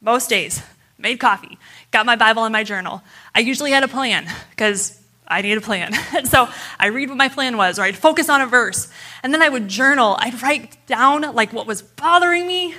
most 0.01 0.29
days, 0.29 0.63
made 0.99 1.21
coffee, 1.21 1.59
got 1.91 2.07
my 2.07 2.17
Bible 2.17 2.45
and 2.45 2.53
my 2.53 2.65
journal. 2.65 3.03
I 3.35 3.41
usually 3.41 3.71
had 3.71 3.85
a 3.85 3.89
plan 3.89 4.27
because 4.51 5.01
I 5.27 5.41
need 5.43 5.57
a 5.57 5.61
plan. 5.61 5.93
And 6.15 6.29
so 6.35 6.49
I 6.79 6.89
read 6.89 7.09
what 7.09 7.19
my 7.19 7.29
plan 7.29 7.57
was, 7.57 7.79
or 7.79 7.83
I'd 7.83 7.97
focus 7.97 8.29
on 8.29 8.41
a 8.41 8.47
verse. 8.47 8.89
And 9.23 9.33
then 9.33 9.43
I 9.43 9.49
would 9.49 9.69
journal. 9.69 10.17
I'd 10.19 10.41
write 10.43 10.87
down 10.87 11.23
like 11.35 11.53
what 11.53 11.67
was 11.67 11.83
bothering 11.83 12.47
me. 12.47 12.75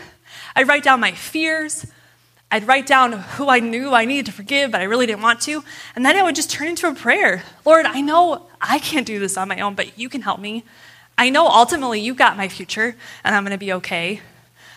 I'd 0.56 0.68
write 0.68 0.84
down 0.84 1.00
my 1.00 1.12
fears. 1.12 1.86
I'd 2.54 2.68
write 2.68 2.86
down 2.86 3.14
who 3.14 3.50
I 3.50 3.60
knew 3.60 3.96
I 3.96 4.06
needed 4.06 4.28
to 4.28 4.32
forgive, 4.32 4.70
but 4.70 4.80
I 4.80 4.84
really 4.84 5.08
didn't 5.08 5.24
want 5.24 5.42
to. 5.42 5.64
And 5.96 6.06
then 6.06 6.16
I 6.16 6.22
would 6.22 6.36
just 6.36 6.52
turn 6.52 6.68
into 6.68 6.88
a 6.88 6.94
prayer. 6.94 7.42
Lord, 7.66 7.88
I 7.88 8.00
know 8.00 8.46
I 8.62 8.78
can't 8.78 9.08
do 9.08 9.18
this 9.18 9.38
on 9.38 9.48
my 9.48 9.60
own, 9.60 9.74
but 9.74 9.98
you 9.98 10.08
can 10.08 10.22
help 10.22 10.40
me. 10.40 10.64
I 11.18 11.32
know 11.32 11.48
ultimately 11.48 12.00
you've 12.00 12.16
got 12.16 12.38
my 12.38 12.48
future 12.48 12.96
and 13.24 13.34
I'm 13.34 13.42
going 13.44 13.54
to 13.54 13.58
be 13.58 13.74
okay. 13.74 14.22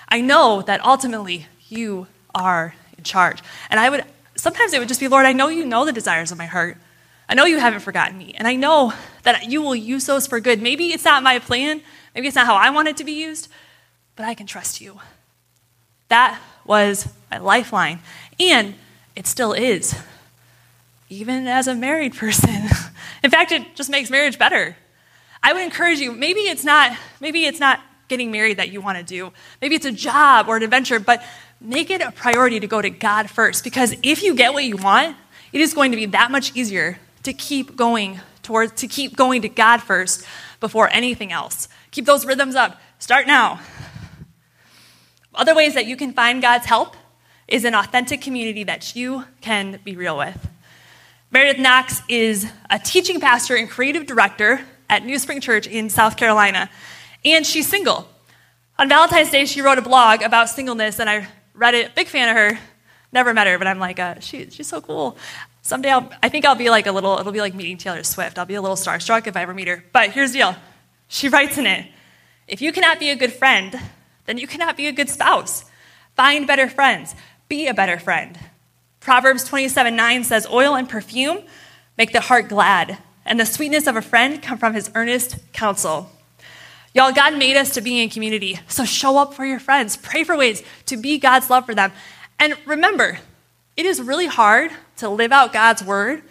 I 0.08 0.22
know 0.22 0.62
that 0.62 0.82
ultimately 0.86 1.48
you 1.68 2.06
are 2.34 2.74
in 2.96 3.04
charge. 3.04 3.42
And 3.68 3.78
I 3.78 3.90
would 3.90 4.06
sometimes 4.36 4.72
it 4.72 4.78
would 4.78 4.88
just 4.88 5.00
be, 5.00 5.08
Lord, 5.08 5.26
I 5.26 5.34
know 5.34 5.48
you 5.48 5.66
know 5.66 5.84
the 5.84 5.92
desires 5.92 6.32
of 6.32 6.38
my 6.38 6.46
heart. 6.46 6.78
I 7.28 7.34
know 7.34 7.44
you 7.44 7.60
haven't 7.60 7.80
forgotten 7.80 8.16
me. 8.16 8.32
And 8.38 8.48
I 8.48 8.54
know 8.54 8.94
that 9.24 9.50
you 9.50 9.60
will 9.60 9.76
use 9.76 10.06
those 10.06 10.26
for 10.26 10.40
good. 10.40 10.62
Maybe 10.62 10.94
it's 10.94 11.04
not 11.04 11.22
my 11.22 11.40
plan, 11.40 11.82
maybe 12.14 12.26
it's 12.26 12.36
not 12.36 12.46
how 12.46 12.54
I 12.54 12.70
want 12.70 12.88
it 12.88 12.96
to 12.96 13.04
be 13.04 13.12
used, 13.12 13.48
but 14.14 14.24
I 14.24 14.32
can 14.32 14.46
trust 14.46 14.80
you. 14.80 14.98
That 16.08 16.40
was 16.66 17.08
my 17.30 17.38
lifeline. 17.38 18.00
And 18.38 18.74
it 19.14 19.26
still 19.26 19.52
is, 19.52 19.98
even 21.08 21.46
as 21.46 21.66
a 21.66 21.74
married 21.74 22.14
person. 22.14 22.50
In 23.24 23.30
fact, 23.30 23.52
it 23.52 23.74
just 23.74 23.90
makes 23.90 24.10
marriage 24.10 24.38
better. 24.38 24.76
I 25.42 25.52
would 25.52 25.62
encourage 25.62 25.98
you, 25.98 26.12
maybe 26.12 26.40
it's 26.40 26.64
not, 26.64 26.96
maybe 27.20 27.44
it's 27.44 27.60
not 27.60 27.80
getting 28.08 28.30
married 28.30 28.58
that 28.58 28.70
you 28.70 28.80
want 28.80 28.98
to 28.98 29.04
do. 29.04 29.32
Maybe 29.60 29.74
it's 29.74 29.86
a 29.86 29.92
job 29.92 30.48
or 30.48 30.56
an 30.56 30.62
adventure, 30.62 31.00
but 31.00 31.22
make 31.60 31.90
it 31.90 32.00
a 32.00 32.12
priority 32.12 32.60
to 32.60 32.66
go 32.66 32.82
to 32.82 32.90
God 32.90 33.30
first. 33.30 33.64
Because 33.64 33.94
if 34.02 34.22
you 34.22 34.34
get 34.34 34.52
what 34.52 34.64
you 34.64 34.76
want, 34.76 35.16
it 35.52 35.60
is 35.60 35.74
going 35.74 35.90
to 35.90 35.96
be 35.96 36.06
that 36.06 36.30
much 36.30 36.54
easier 36.54 36.98
to 37.22 37.32
keep 37.32 37.76
going 37.76 38.20
towards, 38.42 38.72
to 38.80 38.86
keep 38.86 39.16
going 39.16 39.42
to 39.42 39.48
God 39.48 39.78
first 39.78 40.24
before 40.60 40.88
anything 40.90 41.32
else. 41.32 41.68
Keep 41.90 42.06
those 42.06 42.24
rhythms 42.24 42.54
up. 42.54 42.80
Start 42.98 43.26
now. 43.26 43.60
Other 45.36 45.54
ways 45.54 45.74
that 45.74 45.84
you 45.84 45.96
can 45.96 46.14
find 46.14 46.40
God's 46.40 46.64
help 46.64 46.96
is 47.46 47.64
an 47.66 47.74
authentic 47.74 48.22
community 48.22 48.64
that 48.64 48.96
you 48.96 49.24
can 49.42 49.78
be 49.84 49.94
real 49.94 50.16
with. 50.16 50.48
Meredith 51.30 51.58
Knox 51.58 52.00
is 52.08 52.50
a 52.70 52.78
teaching 52.78 53.20
pastor 53.20 53.54
and 53.54 53.68
creative 53.68 54.06
director 54.06 54.62
at 54.88 55.04
New 55.04 55.18
Spring 55.18 55.42
Church 55.42 55.66
in 55.66 55.90
South 55.90 56.16
Carolina, 56.16 56.70
and 57.22 57.46
she's 57.46 57.68
single. 57.68 58.08
On 58.78 58.88
Valentine's 58.88 59.30
Day, 59.30 59.44
she 59.44 59.60
wrote 59.60 59.76
a 59.76 59.82
blog 59.82 60.22
about 60.22 60.48
singleness, 60.48 60.98
and 60.98 61.10
I 61.10 61.28
read 61.52 61.74
it. 61.74 61.94
Big 61.94 62.06
fan 62.06 62.30
of 62.30 62.36
her. 62.36 62.58
Never 63.12 63.34
met 63.34 63.46
her, 63.46 63.58
but 63.58 63.66
I'm 63.66 63.78
like, 63.78 63.98
uh, 63.98 64.20
she, 64.20 64.48
she's 64.48 64.66
so 64.66 64.80
cool. 64.80 65.18
Someday, 65.60 65.90
I'll, 65.90 66.10
I 66.22 66.30
think 66.30 66.46
I'll 66.46 66.54
be 66.54 66.70
like 66.70 66.86
a 66.86 66.92
little, 66.92 67.18
it'll 67.18 67.32
be 67.32 67.40
like 67.40 67.54
meeting 67.54 67.76
Taylor 67.76 68.04
Swift. 68.04 68.38
I'll 68.38 68.46
be 68.46 68.54
a 68.54 68.62
little 68.62 68.76
starstruck 68.76 69.26
if 69.26 69.36
I 69.36 69.42
ever 69.42 69.52
meet 69.52 69.68
her. 69.68 69.84
But 69.92 70.10
here's 70.10 70.32
the 70.32 70.38
deal 70.38 70.56
she 71.08 71.28
writes 71.28 71.58
in 71.58 71.66
it 71.66 71.86
if 72.48 72.62
you 72.62 72.72
cannot 72.72 72.98
be 72.98 73.10
a 73.10 73.16
good 73.16 73.32
friend, 73.32 73.78
then 74.26 74.38
you 74.38 74.46
cannot 74.46 74.76
be 74.76 74.86
a 74.86 74.92
good 74.92 75.08
spouse. 75.08 75.64
Find 76.14 76.46
better 76.46 76.68
friends, 76.68 77.14
be 77.48 77.66
a 77.66 77.74
better 77.74 77.98
friend. 77.98 78.38
Proverbs 79.00 79.44
27 79.44 79.94
9 79.94 80.24
says, 80.24 80.46
Oil 80.50 80.74
and 80.74 80.88
perfume 80.88 81.42
make 81.96 82.12
the 82.12 82.20
heart 82.20 82.48
glad, 82.48 82.98
and 83.24 83.38
the 83.38 83.46
sweetness 83.46 83.86
of 83.86 83.96
a 83.96 84.02
friend 84.02 84.42
come 84.42 84.58
from 84.58 84.74
his 84.74 84.90
earnest 84.94 85.38
counsel. 85.52 86.10
Y'all, 86.94 87.12
God 87.12 87.36
made 87.36 87.56
us 87.56 87.74
to 87.74 87.80
be 87.80 88.02
in 88.02 88.08
community, 88.08 88.58
so 88.68 88.84
show 88.84 89.18
up 89.18 89.34
for 89.34 89.44
your 89.44 89.60
friends. 89.60 89.96
Pray 89.96 90.24
for 90.24 90.36
ways 90.36 90.62
to 90.86 90.96
be 90.96 91.18
God's 91.18 91.50
love 91.50 91.66
for 91.66 91.74
them. 91.74 91.92
And 92.38 92.56
remember, 92.64 93.18
it 93.76 93.84
is 93.84 94.00
really 94.00 94.26
hard 94.26 94.70
to 94.96 95.08
live 95.08 95.30
out 95.30 95.52
God's 95.52 95.84
word 95.84 96.22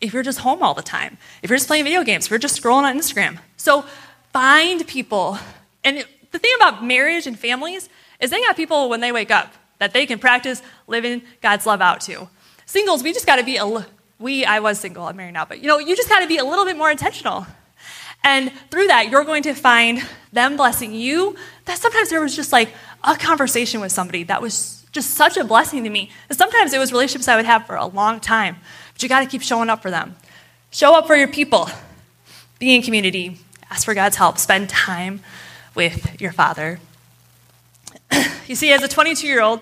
if 0.00 0.12
you're 0.12 0.22
just 0.22 0.40
home 0.40 0.62
all 0.62 0.74
the 0.74 0.82
time, 0.82 1.18
if 1.42 1.50
you're 1.50 1.56
just 1.56 1.68
playing 1.68 1.84
video 1.84 2.02
games, 2.04 2.24
if 2.24 2.30
you're 2.30 2.38
just 2.38 2.60
scrolling 2.60 2.84
on 2.84 2.98
Instagram. 2.98 3.38
So 3.56 3.84
find 4.32 4.86
people. 4.86 5.38
And 5.82 6.06
the 6.34 6.40
thing 6.40 6.52
about 6.56 6.84
marriage 6.84 7.28
and 7.28 7.38
families 7.38 7.88
is 8.18 8.30
they 8.30 8.40
got 8.40 8.56
people 8.56 8.88
when 8.88 9.00
they 9.00 9.12
wake 9.12 9.30
up 9.30 9.54
that 9.78 9.92
they 9.92 10.04
can 10.04 10.18
practice 10.18 10.62
living 10.88 11.22
God's 11.40 11.64
love 11.64 11.80
out 11.80 12.00
to. 12.02 12.28
Singles, 12.66 13.04
we 13.04 13.12
just 13.12 13.24
got 13.24 13.36
to 13.36 13.44
be 13.44 13.56
a 13.56 13.86
we 14.18 14.44
I 14.44 14.58
was 14.58 14.80
single, 14.80 15.04
I'm 15.04 15.16
married 15.16 15.34
now, 15.34 15.44
but 15.44 15.60
you 15.60 15.68
know, 15.68 15.78
you 15.78 15.94
just 15.94 16.08
got 16.08 16.20
to 16.20 16.26
be 16.26 16.38
a 16.38 16.44
little 16.44 16.64
bit 16.64 16.76
more 16.76 16.90
intentional. 16.90 17.46
And 18.24 18.50
through 18.70 18.88
that, 18.88 19.10
you're 19.10 19.22
going 19.22 19.44
to 19.44 19.54
find 19.54 20.02
them 20.32 20.56
blessing 20.56 20.92
you. 20.92 21.36
That 21.66 21.78
sometimes 21.78 22.10
there 22.10 22.20
was 22.20 22.34
just 22.34 22.52
like 22.52 22.70
a 23.04 23.16
conversation 23.16 23.80
with 23.80 23.92
somebody 23.92 24.24
that 24.24 24.42
was 24.42 24.84
just 24.90 25.10
such 25.10 25.36
a 25.36 25.44
blessing 25.44 25.84
to 25.84 25.90
me. 25.90 26.10
And 26.28 26.36
sometimes 26.36 26.72
it 26.72 26.78
was 26.78 26.90
relationships 26.90 27.28
I 27.28 27.36
would 27.36 27.44
have 27.44 27.66
for 27.66 27.76
a 27.76 27.86
long 27.86 28.18
time, 28.18 28.56
but 28.92 29.02
you 29.04 29.08
got 29.08 29.20
to 29.20 29.26
keep 29.26 29.42
showing 29.42 29.70
up 29.70 29.82
for 29.82 29.90
them. 29.90 30.16
Show 30.70 30.96
up 30.96 31.06
for 31.06 31.14
your 31.14 31.28
people. 31.28 31.68
Be 32.58 32.74
in 32.74 32.82
community. 32.82 33.38
Ask 33.70 33.84
for 33.84 33.94
God's 33.94 34.16
help. 34.16 34.38
Spend 34.38 34.68
time 34.68 35.20
with 35.74 36.20
your 36.20 36.32
father. 36.32 36.80
you 38.46 38.54
see, 38.54 38.72
as 38.72 38.82
a 38.82 38.88
22 38.88 39.26
year 39.26 39.42
old 39.42 39.60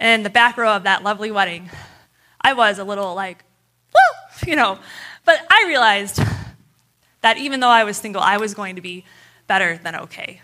in 0.00 0.22
the 0.22 0.30
back 0.30 0.56
row 0.56 0.74
of 0.76 0.84
that 0.84 1.02
lovely 1.02 1.30
wedding, 1.30 1.70
I 2.40 2.52
was 2.52 2.78
a 2.78 2.84
little 2.84 3.14
like, 3.14 3.44
woo, 3.94 4.48
you 4.50 4.56
know. 4.56 4.78
But 5.24 5.40
I 5.50 5.64
realized 5.66 6.20
that 7.22 7.38
even 7.38 7.60
though 7.60 7.68
I 7.68 7.84
was 7.84 7.96
single, 7.96 8.20
I 8.20 8.36
was 8.36 8.54
going 8.54 8.76
to 8.76 8.82
be 8.82 9.04
better 9.46 9.78
than 9.78 9.96
okay. 9.96 10.40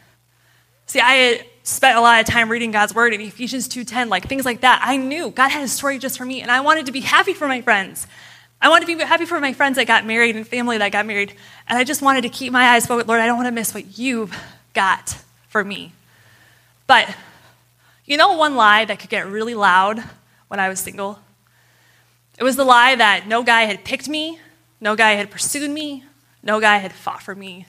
See, 0.86 1.00
I 1.00 1.12
had 1.12 1.46
spent 1.62 1.96
a 1.96 2.00
lot 2.00 2.20
of 2.20 2.26
time 2.26 2.50
reading 2.50 2.72
God's 2.72 2.94
word 2.94 3.12
in 3.12 3.20
Ephesians 3.20 3.68
2:10, 3.68 4.08
like 4.08 4.26
things 4.26 4.44
like 4.44 4.62
that. 4.62 4.80
I 4.82 4.96
knew 4.96 5.30
God 5.30 5.50
had 5.50 5.62
a 5.62 5.68
story 5.68 5.98
just 5.98 6.18
for 6.18 6.24
me, 6.24 6.40
and 6.40 6.50
I 6.50 6.60
wanted 6.60 6.86
to 6.86 6.92
be 6.92 7.00
happy 7.00 7.34
for 7.34 7.46
my 7.46 7.60
friends. 7.60 8.06
I 8.62 8.68
wanted 8.68 8.86
to 8.86 8.96
be 8.96 9.04
happy 9.04 9.24
for 9.24 9.40
my 9.40 9.52
friends 9.52 9.76
that 9.76 9.86
got 9.86 10.04
married 10.04 10.36
and 10.36 10.46
family 10.46 10.78
that 10.78 10.92
got 10.92 11.06
married. 11.06 11.34
And 11.66 11.78
I 11.78 11.84
just 11.84 12.02
wanted 12.02 12.22
to 12.22 12.28
keep 12.28 12.52
my 12.52 12.70
eyes 12.70 12.86
focused. 12.86 13.08
Lord, 13.08 13.20
I 13.20 13.26
don't 13.26 13.36
want 13.36 13.46
to 13.46 13.52
miss 13.52 13.72
what 13.72 13.98
you've 13.98 14.36
got 14.74 15.18
for 15.48 15.64
me. 15.64 15.92
But 16.86 17.14
you 18.04 18.16
know 18.16 18.36
one 18.36 18.56
lie 18.56 18.84
that 18.84 18.98
could 18.98 19.10
get 19.10 19.26
really 19.26 19.54
loud 19.54 20.02
when 20.48 20.58
I 20.58 20.68
was 20.68 20.80
single? 20.80 21.20
It 22.38 22.44
was 22.44 22.56
the 22.56 22.64
lie 22.64 22.94
that 22.94 23.26
no 23.28 23.42
guy 23.42 23.62
had 23.62 23.84
picked 23.84 24.08
me, 24.08 24.38
no 24.80 24.96
guy 24.96 25.12
had 25.12 25.30
pursued 25.30 25.70
me, 25.70 26.04
no 26.42 26.60
guy 26.60 26.78
had 26.78 26.92
fought 26.92 27.22
for 27.22 27.34
me. 27.34 27.66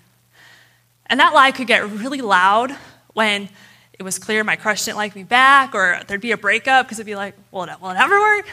And 1.08 1.20
that 1.20 1.34
lie 1.34 1.52
could 1.52 1.68
get 1.68 1.88
really 1.90 2.22
loud 2.22 2.72
when 3.14 3.50
it 3.94 4.04
was 4.04 4.18
clear 4.18 4.44
my 4.44 4.56
crush 4.56 4.86
didn't 4.86 4.98
like 4.98 5.16
me 5.16 5.24
back, 5.24 5.76
or 5.76 6.02
there'd 6.08 6.22
be 6.22 6.32
a 6.32 6.38
breakup 6.38 6.86
because 6.86 7.00
it'd 7.00 7.06
be 7.06 7.16
like, 7.16 7.36
will 7.52 7.64
it, 7.66 7.82
will 7.82 7.92
it 7.92 7.98
ever 7.98 8.20
work? 8.20 8.48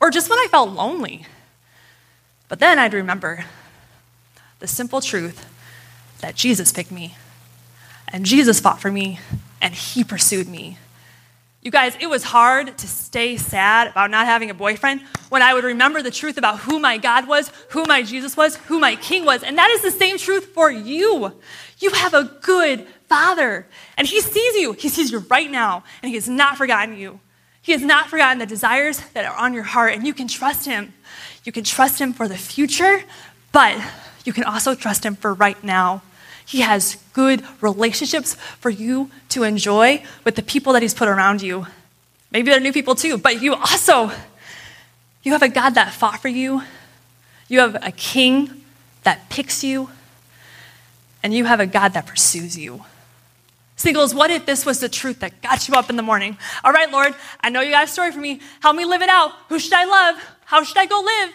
Or 0.00 0.10
just 0.10 0.30
when 0.30 0.38
I 0.38 0.46
felt 0.50 0.70
lonely. 0.70 1.26
But 2.48 2.58
then 2.58 2.78
I'd 2.78 2.94
remember 2.94 3.44
the 4.60 4.68
simple 4.68 5.00
truth 5.00 5.46
that 6.20 6.36
Jesus 6.36 6.72
picked 6.72 6.92
me, 6.92 7.16
and 8.12 8.24
Jesus 8.26 8.60
fought 8.60 8.80
for 8.80 8.90
me, 8.90 9.18
and 9.60 9.74
He 9.74 10.04
pursued 10.04 10.48
me. 10.48 10.78
You 11.62 11.70
guys, 11.70 11.96
it 12.00 12.10
was 12.10 12.24
hard 12.24 12.76
to 12.76 12.88
stay 12.88 13.36
sad 13.36 13.86
about 13.86 14.10
not 14.10 14.26
having 14.26 14.50
a 14.50 14.54
boyfriend 14.54 15.00
when 15.28 15.42
I 15.42 15.54
would 15.54 15.62
remember 15.62 16.02
the 16.02 16.10
truth 16.10 16.36
about 16.36 16.58
who 16.58 16.80
my 16.80 16.98
God 16.98 17.28
was, 17.28 17.52
who 17.68 17.84
my 17.84 18.02
Jesus 18.02 18.36
was, 18.36 18.56
who 18.56 18.80
my 18.80 18.96
King 18.96 19.24
was. 19.24 19.44
And 19.44 19.56
that 19.58 19.70
is 19.70 19.80
the 19.80 19.92
same 19.92 20.18
truth 20.18 20.46
for 20.46 20.72
you. 20.72 21.32
You 21.78 21.90
have 21.90 22.14
a 22.14 22.24
good 22.42 22.86
Father, 23.08 23.68
and 23.96 24.08
He 24.08 24.20
sees 24.20 24.56
you. 24.56 24.72
He 24.72 24.88
sees 24.88 25.12
you 25.12 25.20
right 25.30 25.50
now, 25.50 25.84
and 26.02 26.08
He 26.08 26.16
has 26.16 26.28
not 26.28 26.56
forgotten 26.56 26.96
you. 26.96 27.20
He 27.60 27.70
has 27.70 27.82
not 27.82 28.08
forgotten 28.08 28.38
the 28.38 28.46
desires 28.46 28.98
that 29.14 29.24
are 29.24 29.36
on 29.36 29.54
your 29.54 29.62
heart, 29.62 29.94
and 29.94 30.04
you 30.04 30.14
can 30.14 30.26
trust 30.26 30.66
Him. 30.66 30.92
You 31.44 31.52
can 31.52 31.62
trust 31.62 32.00
Him 32.00 32.12
for 32.12 32.26
the 32.26 32.36
future, 32.36 33.04
but 33.52 33.80
you 34.24 34.32
can 34.32 34.42
also 34.42 34.74
trust 34.74 35.06
Him 35.06 35.14
for 35.14 35.32
right 35.32 35.62
now. 35.62 36.02
He 36.52 36.60
has 36.60 36.98
good 37.14 37.42
relationships 37.62 38.34
for 38.60 38.68
you 38.68 39.10
to 39.30 39.42
enjoy 39.42 40.02
with 40.22 40.36
the 40.36 40.42
people 40.42 40.74
that 40.74 40.82
He's 40.82 40.92
put 40.92 41.08
around 41.08 41.40
you. 41.40 41.66
Maybe 42.30 42.50
they're 42.50 42.60
new 42.60 42.74
people 42.74 42.94
too, 42.94 43.16
but 43.16 43.40
you 43.40 43.54
also 43.54 44.10
you 45.22 45.32
have 45.32 45.40
a 45.40 45.48
God 45.48 45.76
that 45.76 45.94
fought 45.94 46.20
for 46.20 46.28
you. 46.28 46.62
You 47.48 47.60
have 47.60 47.76
a 47.82 47.90
king 47.90 48.64
that 49.02 49.30
picks 49.30 49.64
you. 49.64 49.88
And 51.22 51.32
you 51.32 51.46
have 51.46 51.58
a 51.58 51.66
God 51.66 51.94
that 51.94 52.04
pursues 52.04 52.58
you. 52.58 52.84
Singles, 53.76 54.14
what 54.14 54.30
if 54.30 54.44
this 54.44 54.66
was 54.66 54.78
the 54.78 54.90
truth 54.90 55.20
that 55.20 55.40
got 55.40 55.68
you 55.68 55.74
up 55.74 55.88
in 55.88 55.96
the 55.96 56.02
morning? 56.02 56.36
All 56.64 56.72
right, 56.72 56.92
Lord, 56.92 57.14
I 57.40 57.48
know 57.48 57.62
you 57.62 57.70
got 57.70 57.84
a 57.84 57.86
story 57.86 58.12
for 58.12 58.20
me. 58.20 58.42
Help 58.60 58.76
me 58.76 58.84
live 58.84 59.00
it 59.00 59.08
out. 59.08 59.32
Who 59.48 59.58
should 59.58 59.72
I 59.72 59.86
love? 59.86 60.22
How 60.44 60.62
should 60.64 60.76
I 60.76 60.84
go 60.84 61.00
live? 61.00 61.34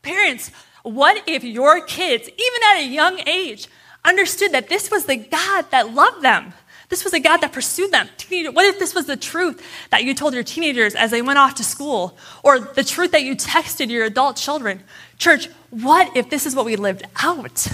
Parents, 0.00 0.50
what 0.84 1.22
if 1.26 1.44
your 1.44 1.84
kids, 1.84 2.30
even 2.30 2.60
at 2.70 2.78
a 2.78 2.86
young 2.86 3.20
age, 3.28 3.68
understood 4.04 4.52
that 4.52 4.68
this 4.68 4.90
was 4.90 5.06
the 5.06 5.16
God 5.16 5.70
that 5.70 5.94
loved 5.94 6.22
them. 6.22 6.52
This 6.90 7.02
was 7.02 7.14
a 7.14 7.20
God 7.20 7.38
that 7.38 7.52
pursued 7.52 7.90
them. 7.90 8.08
What 8.52 8.66
if 8.66 8.78
this 8.78 8.94
was 8.94 9.06
the 9.06 9.16
truth 9.16 9.64
that 9.90 10.04
you 10.04 10.14
told 10.14 10.34
your 10.34 10.42
teenagers 10.42 10.94
as 10.94 11.10
they 11.10 11.22
went 11.22 11.38
off 11.38 11.54
to 11.56 11.64
school? 11.64 12.16
Or 12.42 12.60
the 12.60 12.84
truth 12.84 13.12
that 13.12 13.22
you 13.22 13.34
texted 13.34 13.90
your 13.90 14.04
adult 14.04 14.36
children? 14.36 14.82
Church, 15.18 15.48
what 15.70 16.16
if 16.16 16.28
this 16.30 16.46
is 16.46 16.54
what 16.54 16.66
we 16.66 16.76
lived 16.76 17.04
out? 17.22 17.66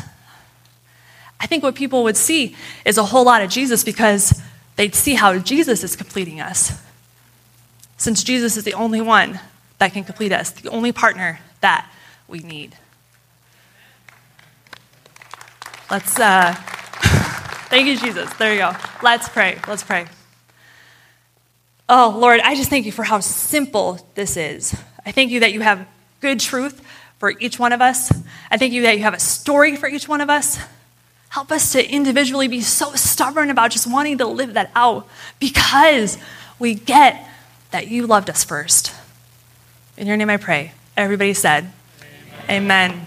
I 1.40 1.46
think 1.46 1.62
what 1.62 1.74
people 1.74 2.04
would 2.04 2.16
see 2.16 2.54
is 2.84 2.98
a 2.98 3.04
whole 3.04 3.24
lot 3.24 3.42
of 3.42 3.50
Jesus 3.50 3.82
because 3.82 4.40
they'd 4.76 4.94
see 4.94 5.14
how 5.14 5.36
Jesus 5.38 5.82
is 5.82 5.96
completing 5.96 6.40
us. 6.40 6.80
Since 7.96 8.22
Jesus 8.22 8.56
is 8.56 8.64
the 8.64 8.74
only 8.74 9.00
one 9.00 9.40
that 9.78 9.92
can 9.92 10.04
complete 10.04 10.32
us, 10.32 10.50
the 10.50 10.70
only 10.70 10.92
partner 10.92 11.40
that 11.60 11.90
we 12.28 12.38
need. 12.38 12.76
Let's, 15.90 16.20
uh, 16.20 16.54
thank 17.68 17.88
you, 17.88 17.96
Jesus. 17.96 18.32
There 18.34 18.52
you 18.52 18.60
go. 18.60 18.72
Let's 19.02 19.28
pray. 19.28 19.58
Let's 19.66 19.82
pray. 19.82 20.06
Oh, 21.88 22.16
Lord, 22.16 22.38
I 22.40 22.54
just 22.54 22.70
thank 22.70 22.86
you 22.86 22.92
for 22.92 23.02
how 23.02 23.18
simple 23.18 23.98
this 24.14 24.36
is. 24.36 24.80
I 25.04 25.10
thank 25.10 25.32
you 25.32 25.40
that 25.40 25.52
you 25.52 25.60
have 25.60 25.88
good 26.20 26.38
truth 26.38 26.80
for 27.18 27.32
each 27.40 27.58
one 27.58 27.72
of 27.72 27.82
us. 27.82 28.12
I 28.50 28.56
thank 28.56 28.72
you 28.72 28.82
that 28.82 28.96
you 28.96 29.02
have 29.02 29.14
a 29.14 29.18
story 29.18 29.74
for 29.74 29.88
each 29.88 30.08
one 30.08 30.20
of 30.20 30.30
us. 30.30 30.60
Help 31.30 31.50
us 31.50 31.72
to 31.72 31.84
individually 31.84 32.46
be 32.46 32.60
so 32.60 32.92
stubborn 32.94 33.50
about 33.50 33.72
just 33.72 33.90
wanting 33.90 34.18
to 34.18 34.26
live 34.26 34.54
that 34.54 34.70
out 34.76 35.08
because 35.40 36.18
we 36.60 36.74
get 36.74 37.28
that 37.72 37.88
you 37.88 38.06
loved 38.06 38.30
us 38.30 38.44
first. 38.44 38.94
In 39.96 40.06
your 40.06 40.16
name 40.16 40.30
I 40.30 40.36
pray. 40.36 40.72
Everybody 40.96 41.34
said, 41.34 41.72
Amen. 42.48 42.90
Amen. 42.92 43.06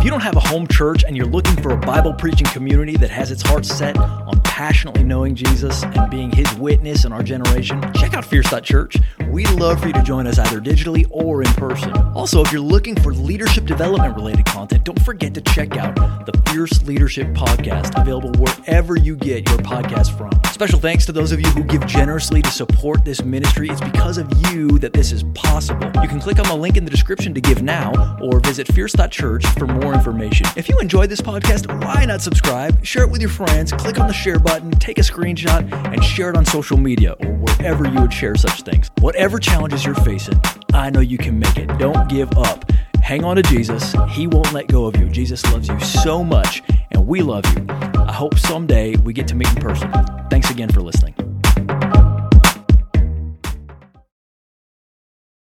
If 0.00 0.04
you 0.04 0.10
don't 0.10 0.22
have 0.22 0.36
a 0.36 0.40
home 0.40 0.66
church 0.66 1.04
and 1.04 1.14
you're 1.14 1.26
looking 1.26 1.62
for 1.62 1.72
a 1.72 1.76
Bible 1.76 2.14
preaching 2.14 2.46
community 2.46 2.96
that 2.96 3.10
has 3.10 3.30
its 3.30 3.42
heart 3.42 3.66
set 3.66 3.98
on 3.98 4.40
passionately 4.44 5.04
knowing 5.04 5.34
Jesus 5.34 5.82
and 5.82 6.10
being 6.10 6.30
his 6.30 6.50
witness 6.54 7.04
in 7.04 7.12
our 7.12 7.22
generation, 7.22 7.82
check 7.92 8.14
out 8.14 8.24
Fierce.church. 8.24 8.96
We'd 9.28 9.50
love 9.50 9.80
for 9.80 9.88
you 9.88 9.92
to 9.92 10.02
join 10.02 10.26
us 10.26 10.38
either 10.38 10.58
digitally 10.58 11.06
or 11.10 11.42
in 11.42 11.52
person. 11.52 11.92
Also, 12.14 12.42
if 12.42 12.50
you're 12.50 12.62
looking 12.62 12.96
for 12.96 13.12
leadership 13.12 13.66
development 13.66 14.16
related 14.16 14.46
content, 14.46 14.84
don't 14.84 15.00
forget 15.02 15.34
to 15.34 15.42
check 15.42 15.76
out 15.76 15.94
the 16.24 16.32
Fierce 16.50 16.82
Leadership 16.82 17.28
Podcast, 17.28 18.00
available 18.00 18.32
wherever 18.40 18.96
you 18.96 19.16
get 19.16 19.48
your 19.48 19.58
podcast 19.58 20.16
from. 20.16 20.30
Special 20.52 20.80
thanks 20.80 21.06
to 21.06 21.12
those 21.12 21.30
of 21.30 21.40
you 21.40 21.46
who 21.48 21.62
give 21.62 21.86
generously 21.86 22.42
to 22.42 22.50
support 22.50 23.04
this 23.04 23.22
ministry. 23.22 23.68
It's 23.68 23.80
because 23.80 24.18
of 24.18 24.30
you 24.50 24.78
that 24.78 24.92
this 24.92 25.12
is 25.12 25.24
possible. 25.34 25.90
You 26.02 26.08
can 26.08 26.20
click 26.20 26.38
on 26.38 26.46
the 26.46 26.56
link 26.56 26.76
in 26.76 26.84
the 26.84 26.90
description 26.90 27.32
to 27.34 27.40
give 27.40 27.62
now 27.62 28.18
or 28.20 28.40
visit 28.40 28.66
fierce.church 28.66 29.46
for 29.46 29.66
more 29.90 29.98
information. 29.98 30.46
If 30.56 30.68
you 30.68 30.78
enjoyed 30.78 31.10
this 31.10 31.20
podcast, 31.20 31.66
why 31.84 32.04
not 32.04 32.20
subscribe, 32.20 32.84
share 32.84 33.02
it 33.04 33.10
with 33.10 33.20
your 33.20 33.30
friends, 33.30 33.72
click 33.72 33.98
on 33.98 34.06
the 34.06 34.12
share 34.12 34.38
button, 34.38 34.70
take 34.72 34.98
a 34.98 35.02
screenshot, 35.02 35.70
and 35.92 36.02
share 36.04 36.30
it 36.30 36.36
on 36.36 36.44
social 36.44 36.76
media 36.76 37.16
or 37.20 37.32
wherever 37.32 37.88
you 37.88 38.00
would 38.00 38.12
share 38.12 38.34
such 38.36 38.62
things. 38.62 38.90
Whatever 39.00 39.38
challenges 39.38 39.84
you're 39.84 39.94
facing, 39.96 40.40
I 40.72 40.90
know 40.90 41.00
you 41.00 41.18
can 41.18 41.38
make 41.38 41.56
it. 41.56 41.66
Don't 41.78 42.08
give 42.08 42.30
up. 42.38 42.70
Hang 43.02 43.24
on 43.24 43.36
to 43.36 43.42
Jesus. 43.42 43.94
He 44.10 44.26
won't 44.26 44.52
let 44.52 44.68
go 44.68 44.86
of 44.86 44.96
you. 44.96 45.08
Jesus 45.08 45.44
loves 45.52 45.68
you 45.68 45.80
so 45.80 46.22
much, 46.22 46.62
and 46.92 47.06
we 47.06 47.22
love 47.22 47.44
you. 47.56 47.66
I 47.68 48.12
hope 48.12 48.38
someday 48.38 48.94
we 48.96 49.12
get 49.12 49.26
to 49.28 49.34
meet 49.34 49.48
in 49.48 49.56
person. 49.56 49.90
Thanks 50.30 50.50
again 50.50 50.70
for 50.70 50.82
listening. 50.82 51.29